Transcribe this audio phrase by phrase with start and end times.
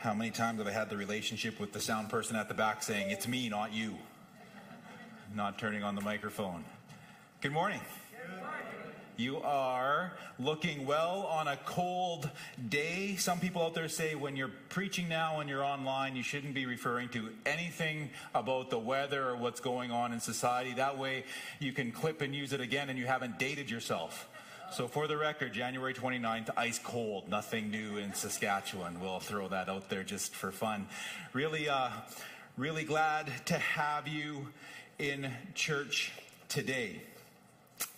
[0.00, 2.82] How many times have I had the relationship with the sound person at the back
[2.82, 3.98] saying, It's me, not you?
[5.34, 6.64] Not turning on the microphone.
[7.42, 7.80] Good morning.
[9.18, 12.30] You are looking well on a cold
[12.70, 13.16] day.
[13.16, 16.64] Some people out there say when you're preaching now and you're online, you shouldn't be
[16.64, 20.72] referring to anything about the weather or what's going on in society.
[20.72, 21.24] That way
[21.58, 24.29] you can clip and use it again and you haven't dated yourself.
[24.72, 29.00] So, for the record, January 29th, ice cold, nothing new in Saskatchewan.
[29.00, 30.86] We'll throw that out there just for fun.
[31.32, 31.88] Really, uh,
[32.56, 34.46] really glad to have you
[35.00, 36.12] in church
[36.48, 37.02] today.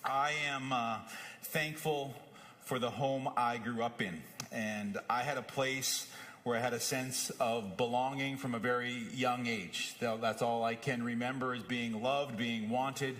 [0.02, 1.00] I am uh,
[1.42, 2.14] thankful
[2.62, 4.22] for the home I grew up in.
[4.50, 6.06] And I had a place
[6.44, 9.94] where I had a sense of belonging from a very young age.
[10.00, 13.16] That's all I can remember is being loved, being wanted,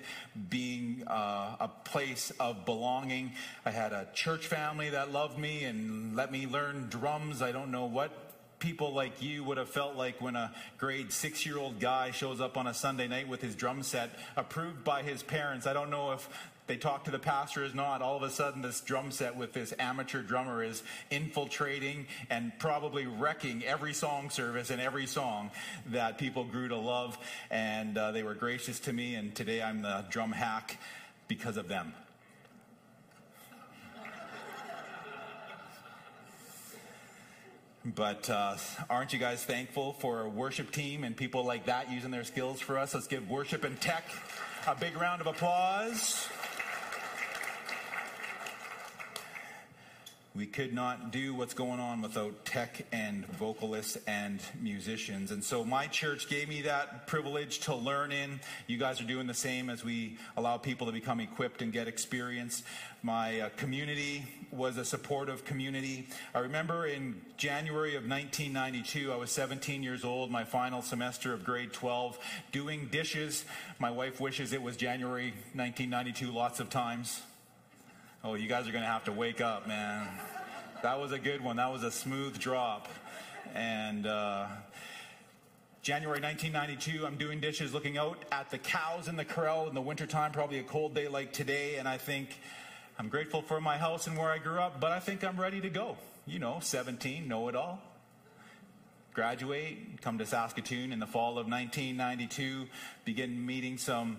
[0.48, 3.32] being uh, a place of belonging.
[3.64, 7.42] I had a church family that loved me and let me learn drums.
[7.42, 8.10] I don't know what
[8.62, 12.40] people like you would have felt like when a grade six year old guy shows
[12.40, 15.66] up on a Sunday night with his drum set approved by his parents.
[15.66, 16.28] I don't know if
[16.66, 18.02] they talk to the pastor or not.
[18.02, 23.06] All of a sudden, this drum set with this amateur drummer is infiltrating and probably
[23.06, 25.50] wrecking every song service and every song
[25.86, 27.18] that people grew to love.
[27.50, 30.78] And uh, they were gracious to me, and today I'm the drum hack
[31.28, 31.94] because of them.
[37.84, 38.56] But uh,
[38.88, 42.60] aren't you guys thankful for a worship team and people like that using their skills
[42.60, 42.94] for us?
[42.94, 44.04] Let's give worship and tech
[44.68, 46.28] a big round of applause.
[50.34, 55.30] We could not do what's going on without tech and vocalists and musicians.
[55.30, 58.40] And so my church gave me that privilege to learn in.
[58.66, 61.86] You guys are doing the same as we allow people to become equipped and get
[61.86, 62.62] experience.
[63.02, 66.08] My uh, community was a supportive community.
[66.34, 71.44] I remember in January of 1992, I was 17 years old, my final semester of
[71.44, 72.18] grade 12,
[72.52, 73.44] doing dishes.
[73.78, 77.20] My wife wishes it was January 1992 lots of times.
[78.24, 80.06] Oh, you guys are going to have to wake up, man.
[80.84, 81.56] That was a good one.
[81.56, 82.88] That was a smooth drop.
[83.52, 84.46] And uh,
[85.82, 89.80] January 1992, I'm doing dishes looking out at the cows in the corral in the
[89.80, 91.78] wintertime, probably a cold day like today.
[91.78, 92.28] And I think
[92.96, 95.60] I'm grateful for my house and where I grew up, but I think I'm ready
[95.60, 95.96] to go.
[96.24, 97.82] You know, 17, know it all.
[99.14, 102.66] Graduate, come to Saskatoon in the fall of 1992,
[103.04, 104.18] begin meeting some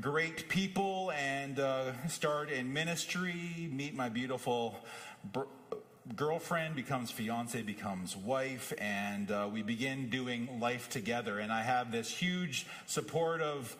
[0.00, 4.76] great people and uh, start in ministry, meet my beautiful
[5.32, 5.42] br-
[6.14, 11.38] girlfriend, becomes fiance, becomes wife, and uh, we begin doing life together.
[11.38, 13.76] And I have this huge supportive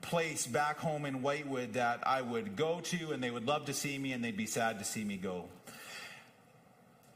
[0.00, 3.72] place back home in Whitewood that I would go to, and they would love to
[3.72, 5.44] see me, and they'd be sad to see me go.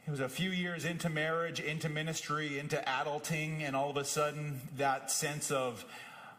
[0.07, 4.05] It was a few years into marriage, into ministry, into adulting, and all of a
[4.05, 5.85] sudden, that sense of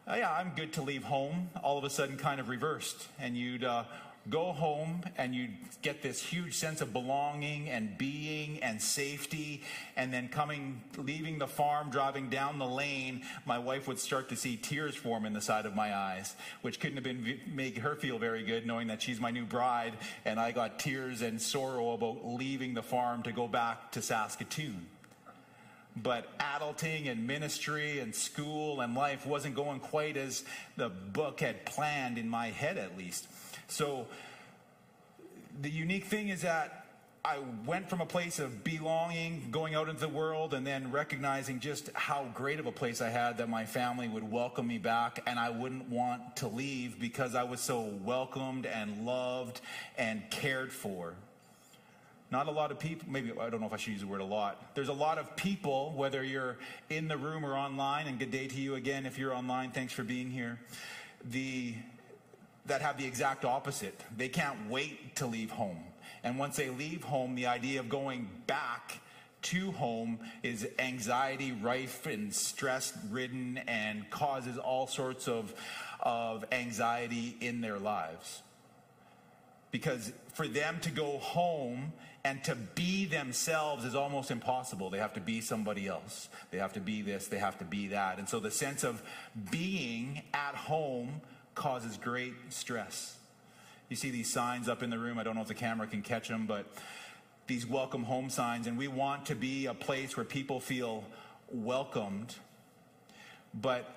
[0.08, 3.08] oh, yeah, I'm good to leave home, all of a sudden kind of reversed.
[3.18, 3.84] And you'd uh,
[4.30, 9.62] go home and you'd get this huge sense of belonging and being and safety.
[9.96, 14.36] And then coming, leaving the farm, driving down the lane, my wife would start to
[14.36, 17.94] see tears form in the side of my eyes, which couldn't have been make her
[17.94, 19.94] feel very good knowing that she's my new bride.
[20.24, 24.86] And I got tears and sorrow about leaving the farm to go back to Saskatoon
[26.02, 30.44] but adulting and ministry and school and life wasn't going quite as
[30.76, 33.26] the book had planned in my head, at least.
[33.68, 34.06] So
[35.60, 36.86] the unique thing is that
[37.24, 41.60] I went from a place of belonging, going out into the world, and then recognizing
[41.60, 45.22] just how great of a place I had that my family would welcome me back,
[45.26, 49.60] and I wouldn't want to leave because I was so welcomed and loved
[49.98, 51.14] and cared for.
[52.30, 54.20] Not a lot of people, maybe, I don't know if I should use the word
[54.20, 54.74] a lot.
[54.74, 56.58] There's a lot of people, whether you're
[56.90, 59.94] in the room or online, and good day to you again if you're online, thanks
[59.94, 60.58] for being here,
[61.24, 61.74] the,
[62.66, 63.98] that have the exact opposite.
[64.14, 65.82] They can't wait to leave home.
[66.22, 69.00] And once they leave home, the idea of going back
[69.40, 75.54] to home is anxiety rife and stress ridden and causes all sorts of,
[76.00, 78.42] of anxiety in their lives.
[79.78, 81.92] Because for them to go home
[82.24, 84.90] and to be themselves is almost impossible.
[84.90, 86.28] They have to be somebody else.
[86.50, 88.18] They have to be this, they have to be that.
[88.18, 89.00] And so the sense of
[89.52, 91.20] being at home
[91.54, 93.18] causes great stress.
[93.88, 95.16] You see these signs up in the room.
[95.16, 96.66] I don't know if the camera can catch them, but
[97.46, 98.66] these welcome home signs.
[98.66, 101.04] And we want to be a place where people feel
[101.52, 102.34] welcomed.
[103.54, 103.94] But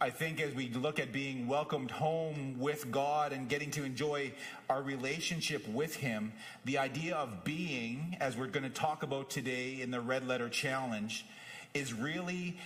[0.00, 4.32] I think as we look at being welcomed home with God and getting to enjoy
[4.70, 6.32] our relationship with Him,
[6.64, 10.48] the idea of being, as we're going to talk about today in the Red Letter
[10.48, 11.26] Challenge,
[11.74, 12.56] is really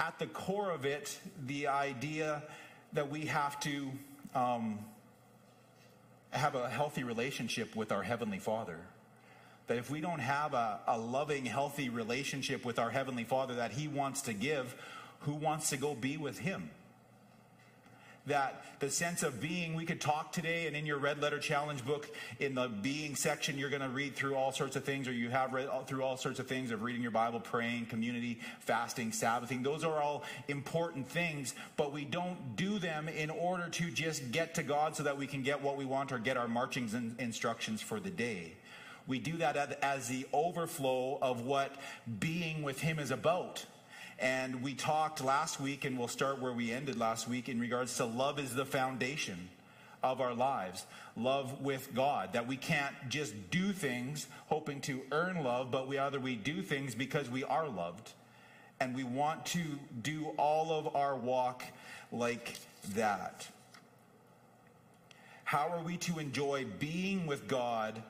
[0.00, 2.42] at the core of it the idea
[2.94, 3.92] that we have to
[4.34, 4.80] um,
[6.30, 8.78] have a healthy relationship with our Heavenly Father.
[9.68, 13.70] That if we don't have a, a loving, healthy relationship with our Heavenly Father that
[13.70, 14.74] He wants to give,
[15.22, 16.70] who wants to go be with Him?
[18.26, 21.84] that the sense of being, we could talk today, and in your Red Letter Challenge
[21.84, 22.08] book,
[22.38, 25.28] in the being section, you're going to read through all sorts of things, or you
[25.30, 29.62] have read through all sorts of things of reading your Bible, praying, community, fasting, Sabbathing.
[29.62, 34.54] Those are all important things, but we don't do them in order to just get
[34.54, 37.82] to God so that we can get what we want or get our marching instructions
[37.82, 38.52] for the day.
[39.08, 41.74] We do that as the overflow of what
[42.20, 43.66] being with Him is about.
[44.22, 47.96] And we talked last week, and we'll start where we ended last week in regards
[47.96, 49.48] to love is the foundation
[50.00, 50.86] of our lives.
[51.16, 52.32] Love with God.
[52.32, 56.62] That we can't just do things hoping to earn love, but we either we do
[56.62, 58.12] things because we are loved.
[58.78, 59.60] And we want to
[60.02, 61.64] do all of our walk
[62.12, 62.58] like
[62.94, 63.48] that.
[65.42, 68.00] How are we to enjoy being with God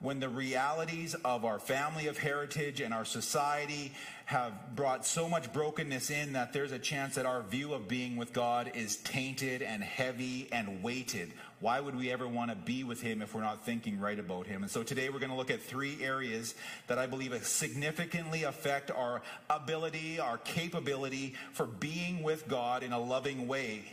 [0.00, 3.92] when the realities of our family of heritage and our society
[4.26, 8.16] have brought so much brokenness in that there's a chance that our view of being
[8.16, 11.32] with God is tainted and heavy and weighted.
[11.60, 14.46] Why would we ever want to be with Him if we're not thinking right about
[14.46, 14.62] Him?
[14.62, 16.54] And so today we're going to look at three areas
[16.88, 23.00] that I believe significantly affect our ability, our capability for being with God in a
[23.00, 23.84] loving way.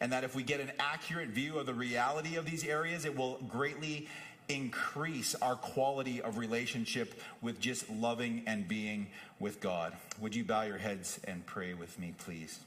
[0.00, 3.16] And that if we get an accurate view of the reality of these areas, it
[3.16, 4.08] will greatly
[4.48, 9.08] increase our quality of relationship with just loving and being
[9.38, 9.94] with God.
[10.20, 12.60] Would you bow your heads and pray with me, please?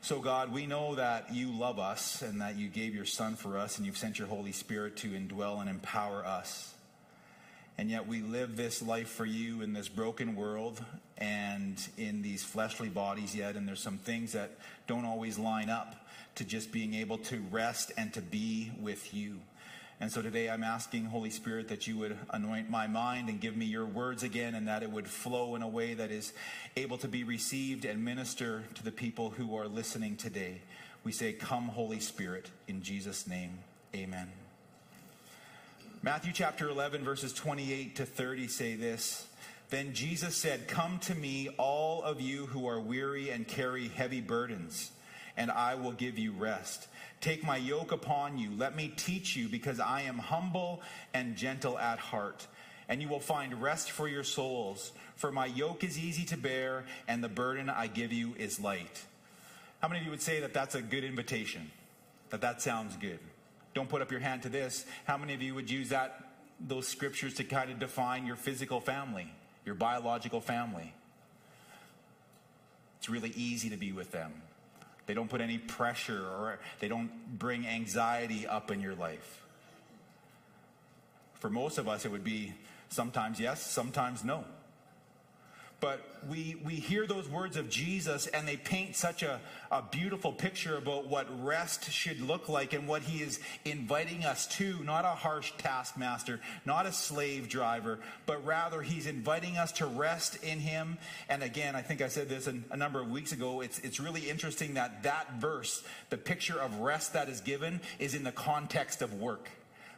[0.00, 3.58] So, God, we know that you love us and that you gave your Son for
[3.58, 6.74] us and you've sent your Holy Spirit to indwell and empower us.
[7.78, 10.82] And yet we live this life for you in this broken world
[11.18, 13.56] and in these fleshly bodies yet.
[13.56, 14.52] And there's some things that
[14.86, 15.96] don't always line up
[16.36, 19.40] to just being able to rest and to be with you.
[19.98, 23.56] And so today I'm asking, Holy Spirit, that you would anoint my mind and give
[23.56, 26.34] me your words again, and that it would flow in a way that is
[26.76, 30.60] able to be received and minister to the people who are listening today.
[31.02, 33.58] We say, Come, Holy Spirit, in Jesus' name.
[33.94, 34.28] Amen.
[36.02, 39.26] Matthew chapter 11, verses 28 to 30 say this.
[39.70, 44.20] Then Jesus said, Come to me, all of you who are weary and carry heavy
[44.20, 44.90] burdens,
[45.36, 46.88] and I will give you rest.
[47.20, 48.50] Take my yoke upon you.
[48.56, 50.82] Let me teach you, because I am humble
[51.14, 52.46] and gentle at heart.
[52.88, 54.92] And you will find rest for your souls.
[55.16, 59.04] For my yoke is easy to bear, and the burden I give you is light.
[59.80, 61.70] How many of you would say that that's a good invitation?
[62.30, 63.18] That that sounds good?
[63.74, 64.86] Don't put up your hand to this.
[65.04, 66.22] How many of you would use that
[66.58, 69.30] those scriptures to kind of define your physical family,
[69.64, 70.94] your biological family?
[72.98, 74.32] It's really easy to be with them.
[75.06, 79.42] They don't put any pressure or they don't bring anxiety up in your life.
[81.34, 82.54] For most of us, it would be
[82.88, 84.44] sometimes yes, sometimes no.
[85.78, 89.40] But we, we hear those words of Jesus and they paint such a,
[89.70, 94.46] a beautiful picture about what rest should look like and what he is inviting us
[94.56, 94.82] to.
[94.84, 100.42] Not a harsh taskmaster, not a slave driver, but rather he's inviting us to rest
[100.42, 100.96] in him.
[101.28, 103.60] And again, I think I said this a number of weeks ago.
[103.60, 108.14] It's, it's really interesting that that verse, the picture of rest that is given, is
[108.14, 109.50] in the context of work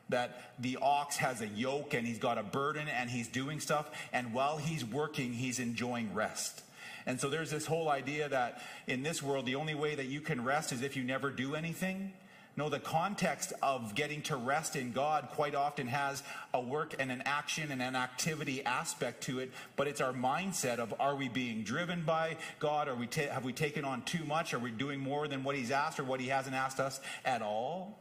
[0.09, 3.91] that the ox has a yoke and he's got a burden and he's doing stuff.
[4.13, 6.63] And while he's working, he's enjoying rest.
[7.07, 10.21] And so there's this whole idea that in this world, the only way that you
[10.21, 12.13] can rest is if you never do anything.
[12.59, 17.13] No, the context of getting to rest in God quite often has a work and
[17.13, 21.29] an action and an activity aspect to it, but it's our mindset of are we
[21.29, 22.89] being driven by God?
[22.89, 24.55] Are we ta- have we taken on too much?
[24.55, 27.43] Are we doing more than what He's asked or what He hasn't asked us at
[27.43, 27.97] all?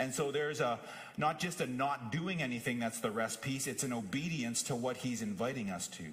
[0.00, 0.78] And so there's a
[1.18, 4.96] not just a not doing anything that's the rest piece, it's an obedience to what
[4.96, 6.04] he's inviting us to.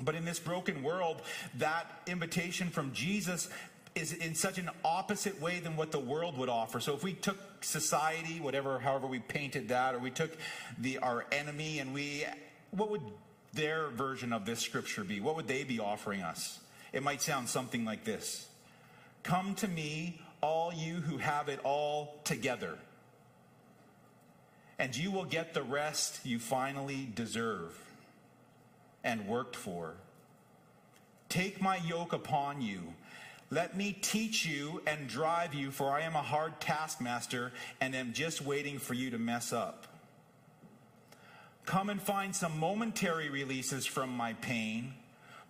[0.00, 1.22] But in this broken world,
[1.58, 3.48] that invitation from Jesus
[3.94, 6.80] is in such an opposite way than what the world would offer.
[6.80, 10.36] So if we took society, whatever, however we painted that, or we took
[10.78, 12.24] the our enemy and we,
[12.72, 13.02] what would
[13.52, 15.20] their version of this scripture be?
[15.20, 16.58] What would they be offering us?
[16.92, 18.48] It might sound something like this:
[19.22, 22.78] "Come to me, all you who have it all together,
[24.78, 27.78] and you will get the rest you finally deserve
[29.04, 29.94] and worked for.
[31.28, 32.94] Take my yoke upon you.
[33.50, 38.12] Let me teach you and drive you, for I am a hard taskmaster and am
[38.12, 39.86] just waiting for you to mess up.
[41.66, 44.94] Come and find some momentary releases from my pain,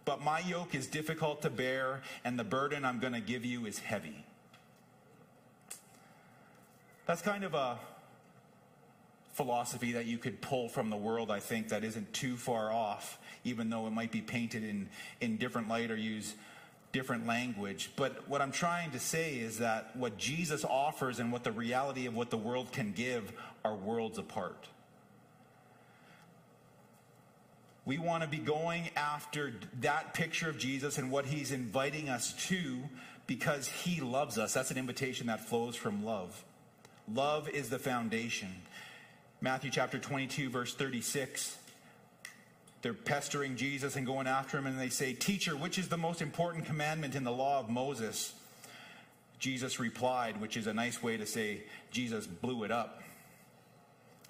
[0.05, 3.67] but my yoke is difficult to bear, and the burden I'm going to give you
[3.67, 4.25] is heavy.
[7.11, 7.76] That's kind of a
[9.33, 13.19] philosophy that you could pull from the world, I think, that isn't too far off,
[13.43, 14.88] even though it might be painted in,
[15.21, 16.35] in different light or use
[16.93, 17.90] different language.
[17.97, 22.07] But what I'm trying to say is that what Jesus offers and what the reality
[22.07, 23.33] of what the world can give
[23.64, 24.69] are worlds apart.
[27.85, 32.35] We want to be going after that picture of Jesus and what he's inviting us
[32.47, 32.83] to
[33.26, 34.55] because he loves us.
[34.55, 36.45] That's an invitation that flows from love.
[37.14, 38.49] Love is the foundation.
[39.40, 41.57] Matthew chapter 22, verse 36.
[42.83, 46.23] They're pestering Jesus and going after him, and they say, Teacher, which is the most
[46.23, 48.33] important commandment in the law of Moses?
[49.38, 53.02] Jesus replied, which is a nice way to say Jesus blew it up.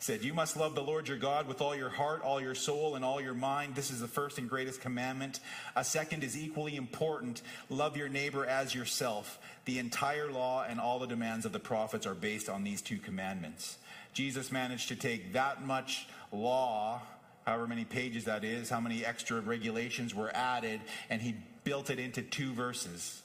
[0.01, 2.95] Said, You must love the Lord your God with all your heart, all your soul,
[2.95, 3.75] and all your mind.
[3.75, 5.41] This is the first and greatest commandment.
[5.77, 9.39] A second is equally important love your neighbor as yourself.
[9.67, 12.97] The entire law and all the demands of the prophets are based on these two
[12.97, 13.77] commandments.
[14.15, 17.03] Jesus managed to take that much law,
[17.45, 20.81] however many pages that is, how many extra regulations were added,
[21.11, 23.21] and he built it into two verses.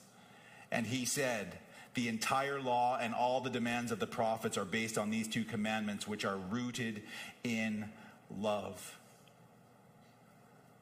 [0.72, 1.58] And he said,
[1.96, 5.44] the entire law and all the demands of the prophets are based on these two
[5.44, 7.04] commandments, which are rooted
[7.44, 7.90] in
[8.40, 8.98] love.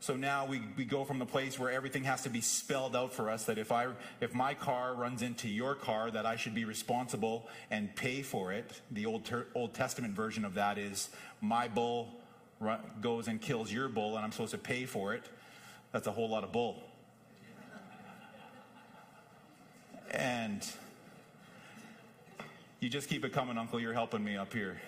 [0.03, 3.13] So now we, we go from the place where everything has to be spelled out
[3.13, 3.87] for us that if I
[4.19, 8.51] if my car runs into your car that I should be responsible and pay for
[8.51, 8.81] it.
[8.91, 12.09] The old ter, Old Testament version of that is my bull
[12.59, 15.23] run, goes and kills your bull and I'm supposed to pay for it.
[15.93, 16.83] That's a whole lot of bull.
[20.11, 20.67] And
[22.83, 23.79] you just keep it coming, Uncle.
[23.79, 24.79] You're helping me up here.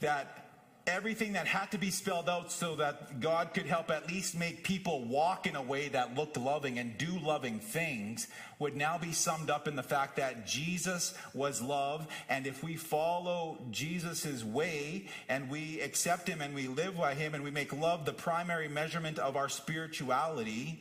[0.00, 0.40] That
[0.86, 4.64] everything that had to be spelled out so that God could help at least make
[4.64, 8.26] people walk in a way that looked loving and do loving things
[8.58, 12.08] would now be summed up in the fact that Jesus was love.
[12.30, 17.34] And if we follow Jesus' way and we accept him and we live by him
[17.34, 20.80] and we make love the primary measurement of our spirituality,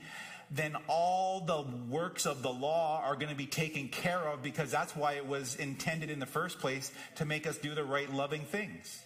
[0.51, 4.71] then all the works of the law are going to be taken care of because
[4.71, 8.11] that's why it was intended in the first place to make us do the right
[8.11, 9.03] loving things.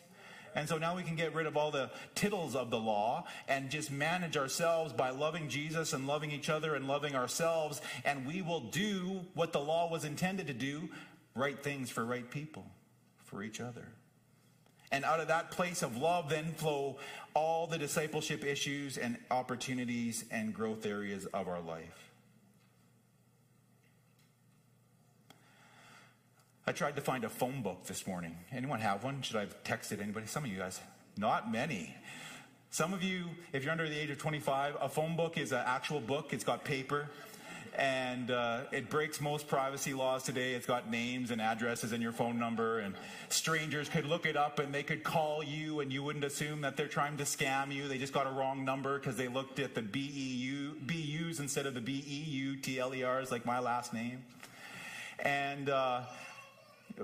[0.56, 3.70] And so now we can get rid of all the tittles of the law and
[3.70, 7.82] just manage ourselves by loving Jesus and loving each other and loving ourselves.
[8.06, 10.90] And we will do what the law was intended to do
[11.36, 12.66] right things for right people,
[13.26, 13.88] for each other.
[14.94, 16.98] And out of that place of love then flow
[17.34, 22.12] all the discipleship issues and opportunities and growth areas of our life.
[26.68, 28.38] I tried to find a phone book this morning.
[28.52, 29.24] Anyone have one?
[29.24, 30.28] Should I have texted anybody?
[30.28, 30.80] Some of you guys.
[31.18, 31.96] Not many.
[32.70, 35.64] Some of you, if you're under the age of 25, a phone book is an
[35.66, 36.34] actual book.
[36.34, 37.10] It's got paper
[37.76, 40.54] and uh, it breaks most privacy laws today.
[40.54, 42.94] It's got names and addresses and your phone number, and
[43.30, 46.78] strangers could look it up and they could call you, and you wouldn't assume that
[46.78, 47.88] they're trying to scam you.
[47.88, 51.74] They just got a wrong number because they looked at the BEU, BUs instead of
[51.74, 54.24] the BEU TLERs, like my last name.
[55.20, 56.02] And uh,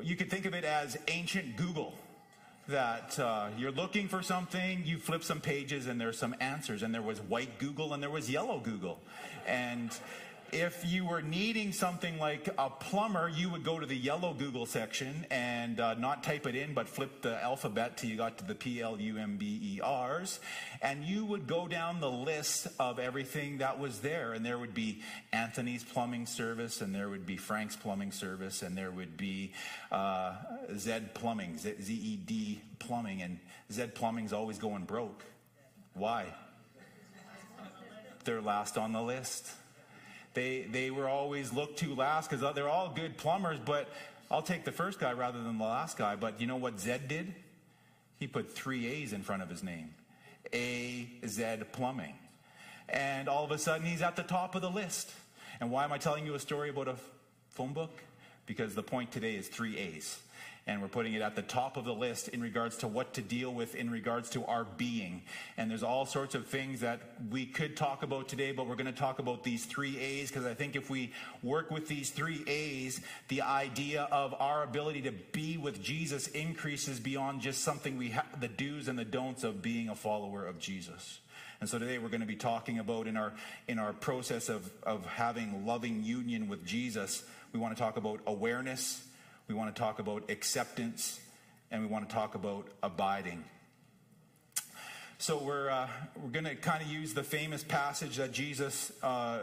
[0.02, 1.94] you could think of it as ancient Google.
[2.68, 6.84] That uh, you're looking for something, you flip some pages, and there's some answers.
[6.84, 9.00] And there was white Google and there was yellow Google.
[9.48, 9.90] And
[10.54, 14.66] if you were needing something like a plumber, you would go to the yellow Google
[14.66, 18.46] section and uh, not type it in, but flip the alphabet till you got to
[18.46, 20.40] the P L U M B E R's.
[20.82, 24.34] And you would go down the list of everything that was there.
[24.34, 25.02] And there would be
[25.32, 29.54] Anthony's plumbing service, and there would be Frank's plumbing service, and there would be
[29.92, 30.36] uh,
[30.78, 33.22] Zed Plumbing, Z E D Plumbing.
[33.22, 33.40] And
[33.72, 35.24] Zed Plumbing's always going broke.
[35.94, 36.26] Why?
[38.26, 39.50] They're last on the list.
[40.34, 43.90] They, they were always looked to last because uh, they're all good plumbers, but
[44.30, 46.16] I'll take the first guy rather than the last guy.
[46.16, 47.34] But you know what Zed did?
[48.20, 49.94] He put three A's in front of his name
[50.54, 52.16] A Z Plumbing.
[52.88, 55.12] And all of a sudden, he's at the top of the list.
[55.60, 56.96] And why am I telling you a story about a
[57.50, 57.92] phone book?
[58.46, 60.20] Because the point today is three A's.
[60.70, 63.22] And we're putting it at the top of the list in regards to what to
[63.24, 65.24] deal with in regards to our being.
[65.58, 68.86] And there's all sorts of things that we could talk about today, but we're going
[68.86, 71.12] to talk about these three A's because I think if we
[71.42, 77.00] work with these three A's, the idea of our ability to be with Jesus increases
[77.00, 80.60] beyond just something we have, the do's and the don'ts of being a follower of
[80.60, 81.20] Jesus.
[81.62, 83.34] And so today we're going to be talking about in our
[83.68, 87.24] in our process of, of having loving union with Jesus,
[87.54, 89.04] we want to talk about awareness,
[89.50, 91.20] we want to talk about acceptance,
[91.72, 93.44] and we want to talk about abiding.
[95.18, 95.88] So we're uh,
[96.22, 99.40] we're going to kind of use the famous passage that Jesus uh,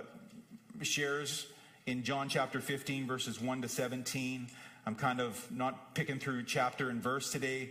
[0.81, 1.49] shares
[1.87, 4.47] in John chapter 15, verses 1 to 17.
[4.87, 7.71] I'm kind of not picking through chapter and verse today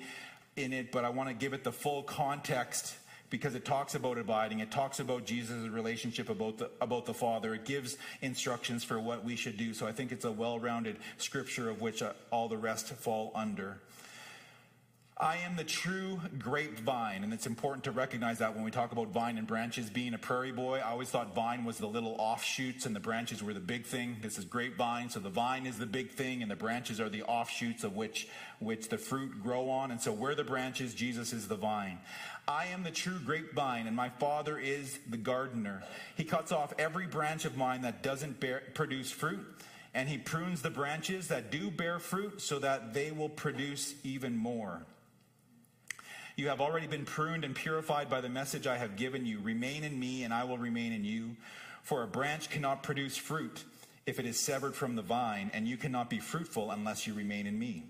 [0.58, 2.98] in it, but I want to give it the full context
[3.30, 4.60] because it talks about abiding.
[4.60, 7.54] It talks about Jesus' relationship about the, about the Father.
[7.56, 9.74] It gives instructions for what we should do.
[9.74, 13.32] So I think it's a well rounded scripture of which uh, all the rest fall
[13.36, 13.78] under.
[15.18, 19.14] I am the true grapevine, and it's important to recognize that when we talk about
[19.14, 19.90] vine and branches.
[19.90, 23.42] Being a prairie boy, I always thought vine was the little offshoots and the branches
[23.42, 24.18] were the big thing.
[24.22, 27.24] This is grapevine, so the vine is the big thing, and the branches are the
[27.24, 28.28] offshoots of which
[28.60, 29.92] which the fruit grow on.
[29.92, 32.00] And so we're the branches, Jesus is the vine.
[32.48, 35.84] I am the true grapevine, and my Father is the gardener.
[36.16, 39.46] He cuts off every branch of mine that doesn't bear, produce fruit,
[39.96, 44.38] and he prunes the branches that do bear fruit so that they will produce even
[44.38, 44.86] more.
[46.36, 49.40] You have already been pruned and purified by the message I have given you.
[49.40, 51.38] Remain in me, and I will remain in you.
[51.82, 53.64] For a branch cannot produce fruit
[54.06, 57.48] if it is severed from the vine, and you cannot be fruitful unless you remain
[57.48, 57.86] in me.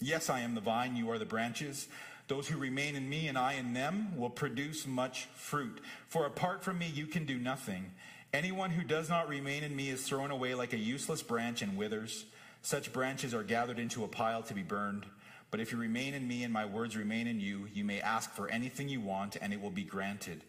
[0.00, 1.88] Yes, I am the vine, you are the branches.
[2.30, 5.80] Those who remain in me and I in them will produce much fruit.
[6.06, 7.90] For apart from me, you can do nothing.
[8.32, 11.76] Anyone who does not remain in me is thrown away like a useless branch and
[11.76, 12.26] withers.
[12.62, 15.06] Such branches are gathered into a pile to be burned.
[15.50, 18.30] But if you remain in me and my words remain in you, you may ask
[18.30, 20.44] for anything you want and it will be granted.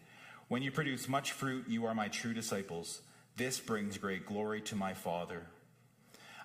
[0.46, 3.00] When you produce much fruit, you are my true disciples.
[3.36, 5.48] This brings great glory to my Father.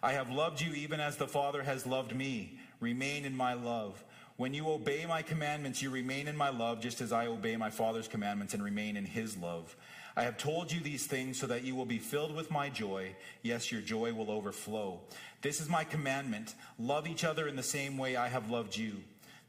[0.02, 2.58] I have loved you even as the Father has loved me.
[2.80, 4.04] Remain in my love.
[4.38, 7.72] When you obey my commandments, you remain in my love, just as I obey my
[7.72, 9.76] Father's commandments and remain in his love.
[10.16, 13.16] I have told you these things so that you will be filled with my joy.
[13.42, 15.00] Yes, your joy will overflow.
[15.42, 18.98] This is my commandment love each other in the same way I have loved you.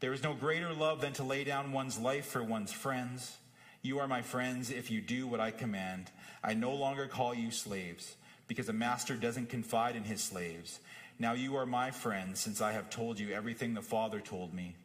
[0.00, 3.36] There is no greater love than to lay down one's life for one's friends.
[3.82, 6.10] You are my friends if you do what I command.
[6.42, 10.80] I no longer call you slaves, because a master doesn't confide in his slaves.
[11.20, 14.76] Now you are my friends, since I have told you everything the Father told me.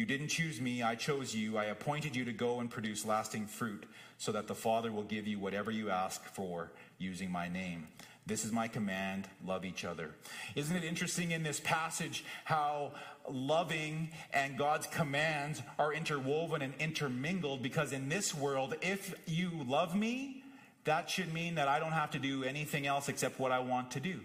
[0.00, 1.58] You didn't choose me, I chose you.
[1.58, 3.84] I appointed you to go and produce lasting fruit,
[4.16, 7.86] so that the Father will give you whatever you ask for using my name.
[8.24, 10.12] This is my command love each other.
[10.54, 12.92] Isn't it interesting in this passage how
[13.28, 17.62] loving and God's commands are interwoven and intermingled?
[17.62, 20.42] Because in this world, if you love me,
[20.84, 23.90] that should mean that I don't have to do anything else except what I want
[23.90, 24.20] to do,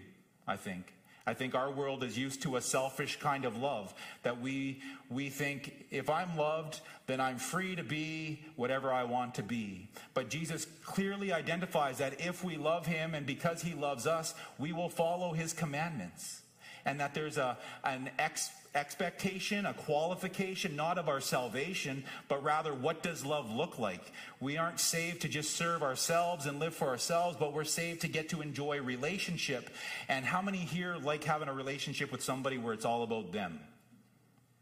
[0.48, 0.95] I think.
[1.26, 5.28] I think our world is used to a selfish kind of love that we we
[5.28, 9.88] think if I'm loved, then I'm free to be whatever I want to be.
[10.14, 14.72] But Jesus clearly identifies that if we love him and because he loves us, we
[14.72, 16.42] will follow his commandments.
[16.86, 22.74] And that there's a an ex expectation, a qualification, not of our salvation, but rather
[22.74, 24.12] what does love look like?
[24.38, 28.08] We aren't saved to just serve ourselves and live for ourselves, but we're saved to
[28.08, 29.70] get to enjoy relationship.
[30.08, 33.60] And how many here like having a relationship with somebody where it's all about them?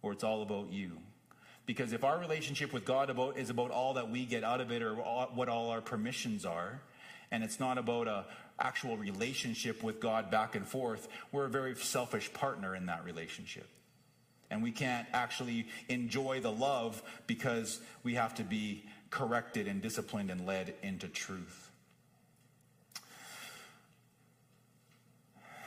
[0.00, 0.92] Or it's all about you?
[1.66, 4.70] Because if our relationship with God about, is about all that we get out of
[4.70, 6.80] it or what all our permissions are,
[7.30, 8.26] and it's not about a
[8.58, 13.68] actual relationship with God back and forth, we're a very selfish partner in that relationship
[14.54, 20.30] and we can't actually enjoy the love because we have to be corrected and disciplined
[20.30, 21.70] and led into truth.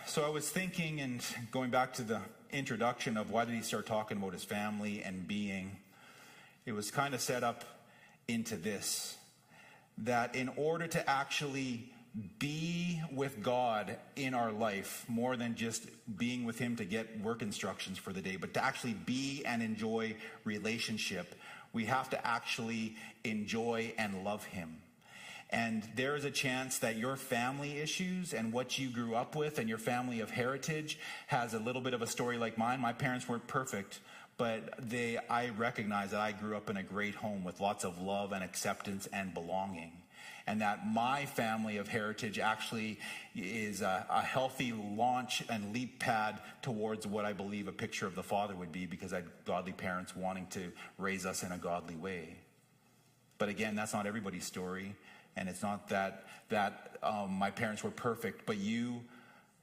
[0.06, 1.22] So I was thinking and
[1.52, 2.22] going back to the
[2.52, 5.76] introduction of why did he start talking about his family and being,
[6.66, 7.66] it was kind of set up
[8.30, 9.18] into this
[9.98, 11.92] that in order to actually
[12.40, 17.42] be with God in our life more than just being with Him to get work
[17.42, 21.36] instructions for the day, but to actually be and enjoy relationship,
[21.74, 24.78] we have to actually enjoy and love Him.
[25.50, 29.60] And there is a chance that your family issues and what you grew up with
[29.60, 32.82] and your family of heritage has a little bit of a story like mine.
[32.82, 34.02] My parents weren't perfect,
[34.38, 38.02] but they, I recognize that I grew up in a great home with lots of
[38.02, 39.94] love and acceptance and belonging.
[40.48, 43.00] And that my family of heritage actually
[43.36, 48.16] is a, a healthy launch and leap pad towards what I believe a picture of
[48.16, 51.58] the Father would be because I had godly parents wanting to raise us in a
[51.58, 52.38] godly way.
[53.38, 54.96] But again, that's not everybody's story.
[55.36, 59.02] And it's not that, that um, my parents were perfect, but you,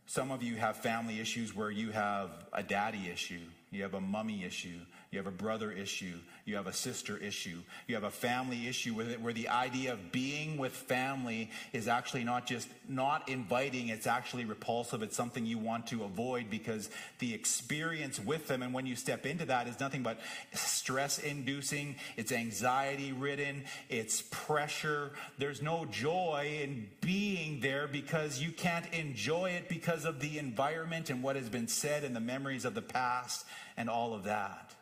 [0.06, 3.40] some of you have family issues where you have a daddy issue,
[3.72, 4.78] you have a mummy issue,
[5.10, 6.18] you have a brother issue.
[6.46, 7.60] You have a sister issue.
[7.86, 12.46] You have a family issue where the idea of being with family is actually not
[12.46, 15.02] just not inviting, it's actually repulsive.
[15.02, 19.24] It's something you want to avoid because the experience with them and when you step
[19.24, 20.20] into that is nothing but
[20.52, 25.12] stress inducing, it's anxiety ridden, it's pressure.
[25.38, 31.08] There's no joy in being there because you can't enjoy it because of the environment
[31.08, 33.46] and what has been said and the memories of the past
[33.78, 34.74] and all of that.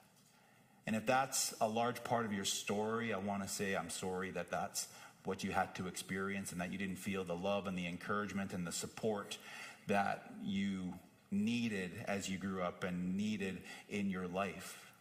[0.87, 4.31] And if that's a large part of your story, I want to say I'm sorry
[4.33, 4.89] that that's
[5.25, 8.53] what you had to experience and that you didn't feel the love and the encouragement
[8.53, 9.39] and the support
[9.87, 10.95] that you
[11.31, 14.93] needed as you grew up and needed in your life.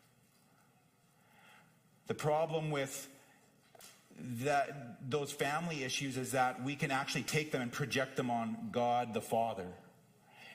[2.08, 3.08] The problem with
[4.44, 8.70] that those family issues is that we can actually take them and project them on
[8.72, 9.68] God the Father.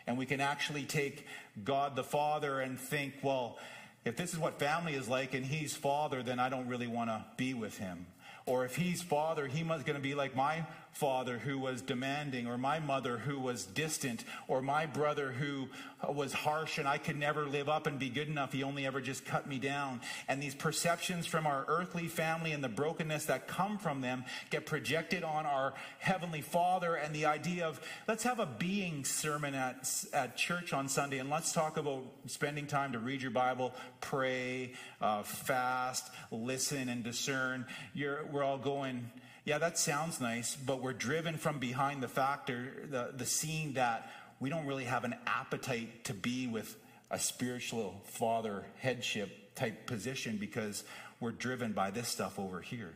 [0.06, 1.26] And we can actually take
[1.64, 3.58] God the Father and think, well,
[4.06, 7.10] if this is what family is like and he's father, then I don't really want
[7.10, 8.06] to be with him.
[8.46, 10.64] Or if he's father, he must going to be like my
[10.96, 15.68] father who was demanding, or my mother who was distant, or my brother who
[16.08, 18.52] was harsh and I could never live up and be good enough.
[18.52, 20.00] He only ever just cut me down.
[20.26, 24.64] And these perceptions from our earthly family and the brokenness that come from them get
[24.64, 30.04] projected on our heavenly father and the idea of let's have a being sermon at,
[30.12, 34.72] at church on Sunday and let's talk about spending time to read your Bible, pray,
[35.02, 37.66] uh, fast, listen, and discern.
[37.92, 39.10] You're, we're all going,
[39.46, 44.10] yeah, that sounds nice, but we're driven from behind the factor, the, the scene that
[44.40, 46.76] we don't really have an appetite to be with
[47.12, 50.82] a spiritual father headship type position because
[51.20, 52.92] we're driven by this stuff over here.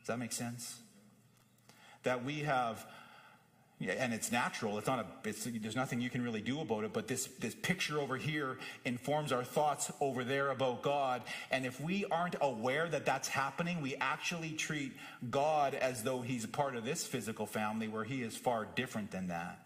[0.00, 0.78] Does that make sense?
[2.02, 2.86] That we have
[3.80, 4.76] yeah, and it's natural.
[4.78, 5.28] It's not a.
[5.28, 6.92] It's, there's nothing you can really do about it.
[6.92, 11.22] But this this picture over here informs our thoughts over there about God.
[11.52, 14.94] And if we aren't aware that that's happening, we actually treat
[15.30, 19.12] God as though He's a part of this physical family, where He is far different
[19.12, 19.64] than that.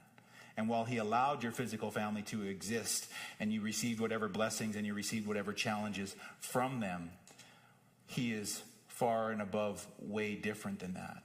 [0.59, 3.09] And while He allowed your physical family to exist,
[3.41, 7.13] and you received whatever blessings and you received whatever challenges from them,
[8.09, 11.23] He is far and above, way different than that.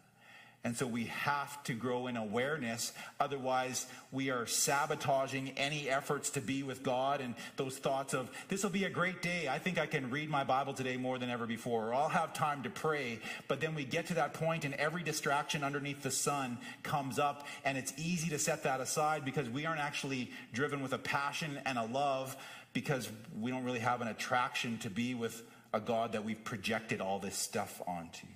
[0.63, 2.91] And so we have to grow in awareness.
[3.21, 8.63] Otherwise, we are sabotaging any efforts to be with God and those thoughts of, this
[8.63, 9.47] will be a great day.
[9.47, 12.33] I think I can read my Bible today more than ever before, or I'll have
[12.33, 13.19] time to pray.
[13.47, 17.47] But then we get to that point and every distraction underneath the sun comes up,
[17.63, 21.61] and it's easy to set that aside because we aren't actually driven with a passion
[21.65, 22.35] and a love
[22.73, 25.43] because we don't really have an attraction to be with
[25.73, 28.27] a God that we've projected all this stuff onto.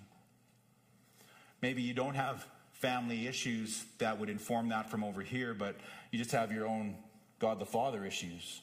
[1.62, 5.76] Maybe you don't have family issues that would inform that from over here, but
[6.12, 6.96] you just have your own
[7.40, 8.62] God the Father issues.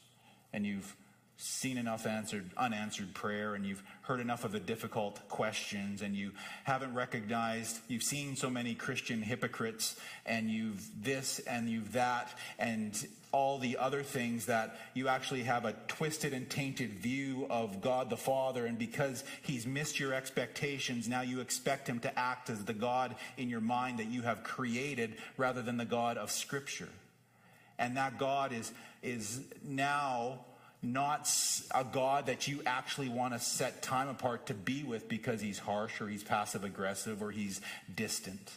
[0.53, 0.97] And you've
[1.41, 6.33] seen enough answered unanswered prayer and you've heard enough of the difficult questions and you
[6.65, 9.95] haven't recognized you've seen so many christian hypocrites
[10.27, 15.65] and you've this and you've that and all the other things that you actually have
[15.65, 18.65] a twisted and tainted view of God the Father.
[18.65, 23.17] And because he's missed your expectations, now you expect him to act as the God
[23.37, 26.89] in your mind that you have created rather than the God of Scripture.
[27.79, 28.73] And that God is,
[29.03, 30.41] is now
[30.83, 31.29] not
[31.75, 35.59] a God that you actually want to set time apart to be with because he's
[35.59, 37.61] harsh or he's passive aggressive or he's
[37.95, 38.53] distant.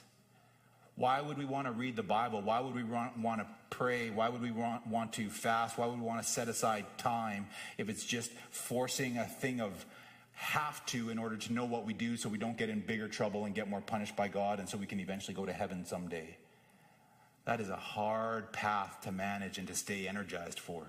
[0.95, 2.41] Why would we want to read the Bible?
[2.41, 4.12] Why would we want, to pray?
[4.12, 5.77] Why would we want, to fast?
[5.77, 9.86] Why would we want to set aside time if it's just forcing a thing of
[10.34, 13.07] have to in order to know what we do so we don't get in bigger
[13.07, 15.86] trouble and get more punished by God and so we can eventually go to heaven
[15.86, 16.38] someday?
[17.45, 20.86] That is a hard path to manage and to stay energized for.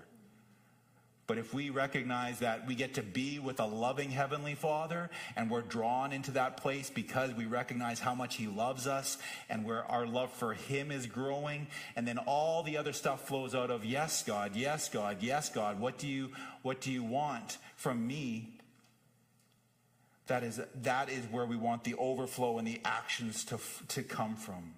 [1.25, 5.49] But if we recognize that we get to be with a loving Heavenly Father and
[5.49, 9.17] we're drawn into that place because we recognize how much He loves us
[9.49, 13.55] and where our love for Him is growing, and then all the other stuff flows
[13.55, 16.31] out of, yes, God, yes, God, yes, God, what do you,
[16.61, 18.59] what do you want from me?
[20.27, 23.59] That is, that is where we want the overflow and the actions to,
[23.89, 24.73] to come from.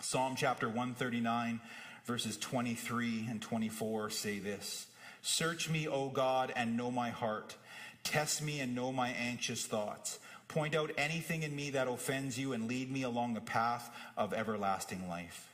[0.00, 1.60] Psalm chapter 139,
[2.06, 4.86] verses 23 and 24 say this.
[5.26, 7.56] Search me, O God, and know my heart.
[8.04, 10.20] Test me and know my anxious thoughts.
[10.46, 14.32] Point out anything in me that offends you and lead me along the path of
[14.32, 15.52] everlasting life.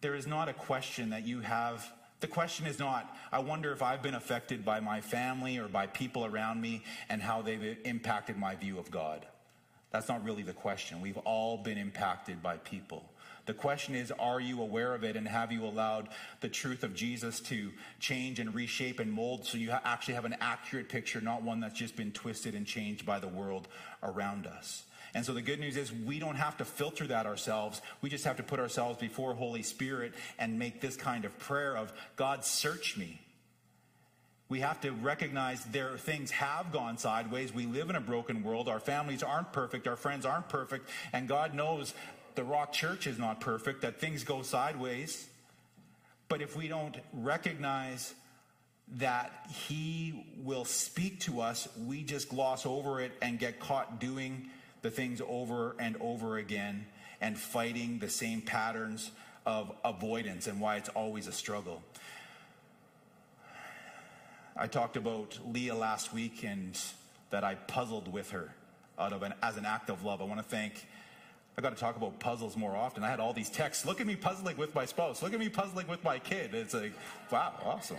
[0.00, 1.86] There is not a question that you have.
[2.20, 5.86] The question is not, I wonder if I've been affected by my family or by
[5.86, 9.26] people around me and how they've impacted my view of God.
[9.90, 11.02] That's not really the question.
[11.02, 13.04] We've all been impacted by people.
[13.46, 16.08] The question is, are you aware of it and have you allowed
[16.40, 20.36] the truth of Jesus to change and reshape and mold so you actually have an
[20.40, 23.66] accurate picture, not one that's just been twisted and changed by the world
[24.02, 24.84] around us?
[25.14, 27.82] And so the good news is we don't have to filter that ourselves.
[28.00, 31.76] We just have to put ourselves before Holy Spirit and make this kind of prayer
[31.76, 33.20] of, God, search me.
[34.48, 37.54] We have to recognize there things have gone sideways.
[37.54, 38.68] We live in a broken world.
[38.68, 39.86] Our families aren't perfect.
[39.86, 40.88] Our friends aren't perfect.
[41.12, 41.94] And God knows
[42.34, 45.28] the Rock Church is not perfect, that things go sideways.
[46.28, 48.14] But if we don't recognize
[48.96, 54.48] that He will speak to us, we just gloss over it and get caught doing
[54.82, 56.86] the things over and over again
[57.20, 59.10] and fighting the same patterns
[59.46, 61.82] of avoidance and why it's always a struggle.
[64.56, 66.78] I talked about Leah last week and
[67.30, 68.54] that I puzzled with her
[68.98, 70.20] out of an, as an act of love.
[70.20, 70.86] I want to thank
[71.56, 73.04] I got to talk about puzzles more often.
[73.04, 73.84] I had all these texts.
[73.84, 75.22] Look at me puzzling with my spouse.
[75.22, 76.54] Look at me puzzling with my kid.
[76.54, 76.92] It's like,
[77.30, 77.98] wow, awesome.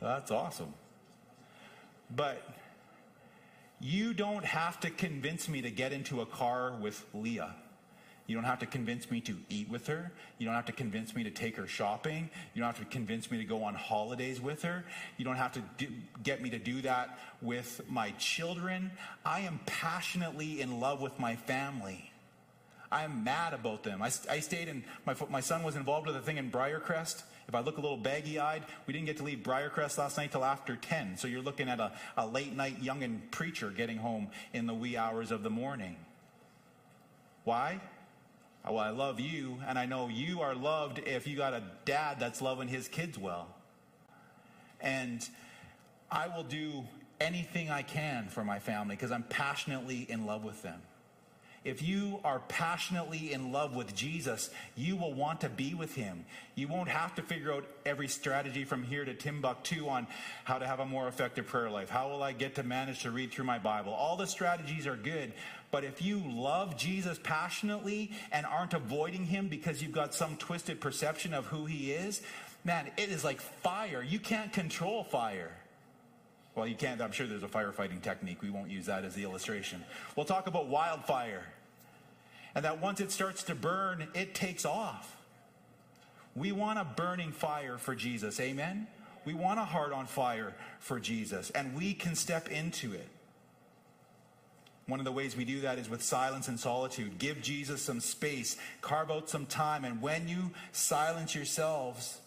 [0.00, 0.72] That's awesome.
[2.14, 2.42] But
[3.80, 7.54] you don't have to convince me to get into a car with Leah.
[8.26, 10.12] You don't have to convince me to eat with her.
[10.38, 12.30] You don't have to convince me to take her shopping.
[12.54, 14.84] You don't have to convince me to go on holidays with her.
[15.16, 15.88] You don't have to do,
[16.22, 18.92] get me to do that with my children.
[19.24, 22.09] I am passionately in love with my family.
[22.92, 24.02] I'm mad about them.
[24.02, 27.22] I, I stayed in, my, my son was involved with a thing in Briercrest.
[27.46, 30.32] If I look a little baggy eyed, we didn't get to leave Briercrest last night
[30.32, 31.16] till after 10.
[31.16, 34.96] So you're looking at a, a late night youngin' preacher getting home in the wee
[34.96, 35.96] hours of the morning.
[37.44, 37.80] Why?
[38.64, 42.20] Well, I love you, and I know you are loved if you got a dad
[42.20, 43.48] that's loving his kids well.
[44.80, 45.26] And
[46.10, 46.84] I will do
[47.20, 50.80] anything I can for my family because I'm passionately in love with them.
[51.62, 56.24] If you are passionately in love with Jesus, you will want to be with him.
[56.54, 60.06] You won't have to figure out every strategy from here to Timbuktu on
[60.44, 61.90] how to have a more effective prayer life.
[61.90, 63.92] How will I get to manage to read through my Bible?
[63.92, 65.34] All the strategies are good,
[65.70, 70.80] but if you love Jesus passionately and aren't avoiding him because you've got some twisted
[70.80, 72.22] perception of who he is,
[72.64, 74.02] man, it is like fire.
[74.02, 75.52] You can't control fire.
[76.54, 77.00] Well, you can't.
[77.00, 78.42] I'm sure there's a firefighting technique.
[78.42, 79.84] We won't use that as the illustration.
[80.16, 81.44] We'll talk about wildfire.
[82.54, 85.16] And that once it starts to burn, it takes off.
[86.34, 88.40] We want a burning fire for Jesus.
[88.40, 88.88] Amen?
[89.24, 93.08] We want a heart on fire for Jesus, and we can step into it.
[94.86, 97.18] One of the ways we do that is with silence and solitude.
[97.18, 102.18] Give Jesus some space, carve out some time, and when you silence yourselves,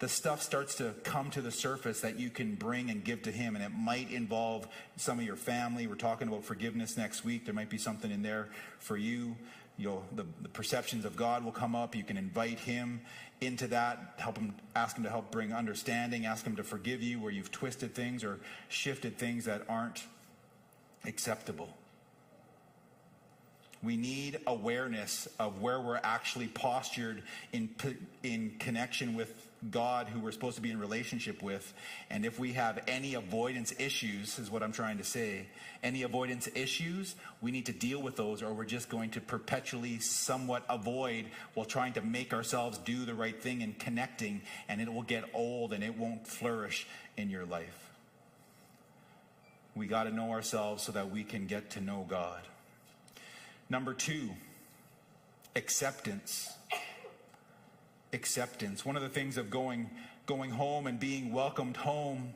[0.00, 3.30] the stuff starts to come to the surface that you can bring and give to
[3.30, 5.86] him and it might involve some of your family.
[5.86, 7.44] We're talking about forgiveness next week.
[7.44, 9.36] There might be something in there for you.
[9.76, 11.94] You know the, the perceptions of god will come up.
[11.96, 13.00] You can invite him
[13.40, 17.20] into that help him ask him to help bring understanding ask him to forgive you
[17.20, 20.04] where you've twisted things or shifted things that aren't
[21.04, 21.68] acceptable.
[23.82, 27.68] We need awareness of where we're actually postured in,
[28.22, 31.72] in connection with God who we're supposed to be in relationship with.
[32.10, 35.46] And if we have any avoidance issues, is what I'm trying to say,
[35.82, 39.98] any avoidance issues, we need to deal with those or we're just going to perpetually
[39.98, 44.92] somewhat avoid while trying to make ourselves do the right thing and connecting and it
[44.92, 47.90] will get old and it won't flourish in your life.
[49.74, 52.42] We got to know ourselves so that we can get to know God.
[53.68, 54.30] Number two,
[55.56, 56.52] acceptance
[58.14, 58.84] acceptance.
[58.84, 59.90] One of the things of going,
[60.24, 62.32] going home and being welcomed home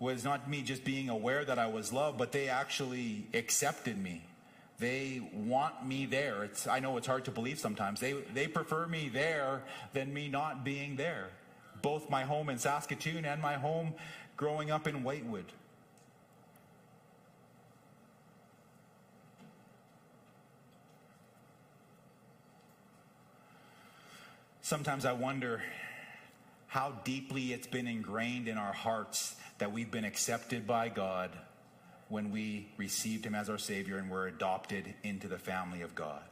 [0.00, 4.24] was not me just being aware that I was loved, but they actually accepted me.
[4.78, 6.42] They want me there.
[6.44, 8.00] It's, I know it's hard to believe sometimes.
[8.00, 11.28] They, they prefer me there than me not being there.
[11.80, 13.94] Both my home in Saskatoon and my home
[14.36, 15.46] growing up in Whitewood.
[24.64, 25.62] Sometimes I wonder
[26.68, 31.30] how deeply it's been ingrained in our hearts that we've been accepted by God
[32.08, 36.22] when we received Him as our Savior and were adopted into the family of God.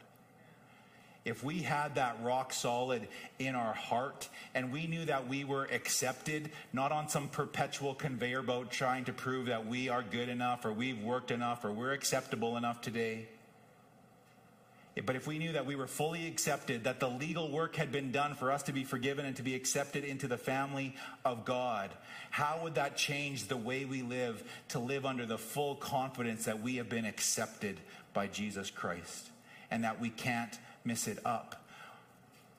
[1.25, 3.07] if we had that rock solid
[3.38, 8.42] in our heart and we knew that we were accepted, not on some perpetual conveyor
[8.42, 11.92] belt trying to prove that we are good enough or we've worked enough or we're
[11.92, 13.29] acceptable enough today.
[15.00, 18.12] But if we knew that we were fully accepted, that the legal work had been
[18.12, 21.90] done for us to be forgiven and to be accepted into the family of God,
[22.31, 26.61] how would that change the way we live to live under the full confidence that
[26.61, 27.81] we have been accepted
[28.12, 29.31] by Jesus Christ
[29.70, 31.64] and that we can't miss it up.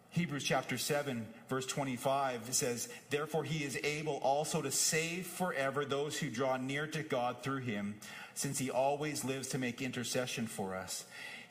[0.09, 6.17] Hebrews chapter 7, verse 25 says, Therefore he is able also to save forever those
[6.17, 7.95] who draw near to God through him,
[8.35, 11.05] since he always lives to make intercession for us.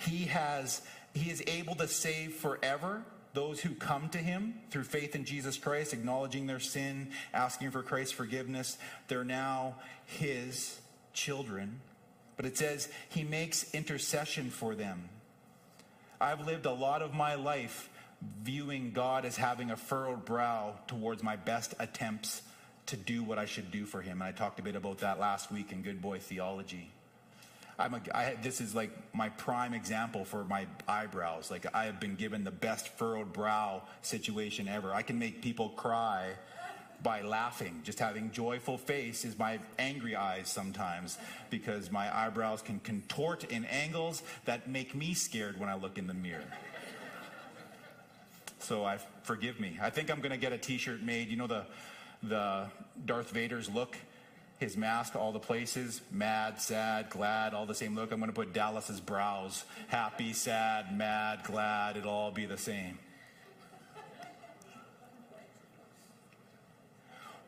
[0.07, 0.83] He has
[1.15, 3.03] he is able to save forever
[3.35, 7.83] those who come to him through faith in Jesus Christ, acknowledging their sin, asking for
[7.83, 8.79] Christ's forgiveness.
[9.09, 10.81] They're now his
[11.13, 11.81] children.
[12.37, 15.09] But it says he makes intercession for them.
[16.21, 17.91] I've lived a lot of my life
[18.43, 22.43] viewing God as having a furrowed brow towards my best attempts
[22.87, 24.23] to do what I should do for him.
[24.23, 26.91] And I talked a bit about that last week in Good Boy Theology.
[27.79, 31.51] I'm a, I, this is like my prime example for my eyebrows.
[31.51, 34.93] Like I have been given the best furrowed brow situation ever.
[34.93, 36.33] I can make people cry
[37.03, 37.81] by laughing.
[37.83, 41.19] Just having joyful face is my angry eyes sometimes
[41.51, 46.07] because my eyebrows can contort in angles that make me scared when I look in
[46.07, 46.45] the mirror.
[48.61, 49.79] So I forgive me.
[49.83, 51.29] I think I'm going to get a t-shirt made.
[51.29, 51.65] You know the
[52.23, 52.67] the
[53.05, 53.97] Darth Vader's look,
[54.63, 58.13] his mask, all the places, mad, sad, glad, all the same look.
[58.13, 61.97] I'm going to put Dallas's brows, happy, sad, mad, glad.
[61.97, 62.99] It'll all be the same.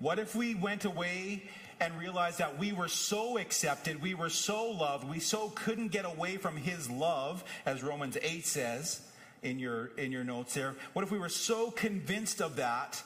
[0.01, 1.45] What if we went away
[1.81, 6.05] and realized that we were so accepted, we were so loved, we so couldn't get
[6.05, 9.01] away from his love, as Romans 8 says
[9.43, 10.75] in your in your notes there.
[10.95, 13.03] What if we were so convinced of that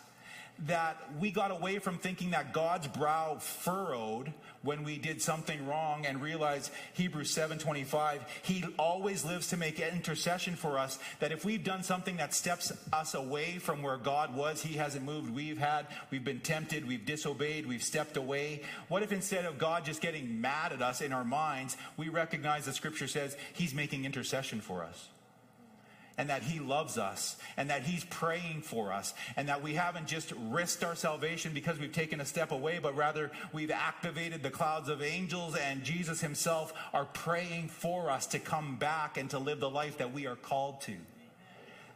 [0.66, 6.04] that we got away from thinking that God's brow furrowed when we did something wrong
[6.04, 11.62] and realized Hebrews 7:25 he always lives to make intercession for us that if we've
[11.62, 15.30] done something that steps us away from where God was he hasn't moved.
[15.30, 18.62] We've had we've been tempted we've disobeyed we've stepped away.
[18.88, 22.64] What if instead of God just getting mad at us in our minds we recognize
[22.64, 25.08] the scripture says he's making intercession for us
[26.18, 30.08] and that He loves us and that He's praying for us and that we haven't
[30.08, 34.50] just risked our salvation because we've taken a step away, but rather we've activated the
[34.50, 39.38] clouds of angels and Jesus Himself are praying for us to come back and to
[39.38, 40.96] live the life that we are called to.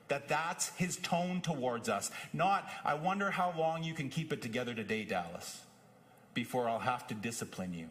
[0.06, 2.12] That that's His tone towards us.
[2.32, 5.62] Not, I wonder how long you can keep it together today, Dallas,
[6.32, 7.88] before I'll have to discipline you.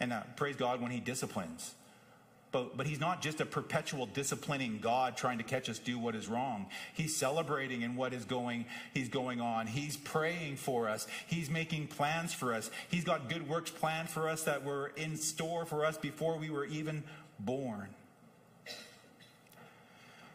[0.00, 1.74] And uh, praise God when He disciplines
[2.52, 6.14] but, but he's not just a perpetual disciplining God trying to catch us do what
[6.14, 6.66] is wrong.
[6.92, 9.66] He's celebrating in what is going, he's going on.
[9.66, 11.06] He's praying for us.
[11.26, 12.70] He's making plans for us.
[12.90, 16.50] He's got good works planned for us that were in store for us before we
[16.50, 17.02] were even
[17.40, 17.88] born.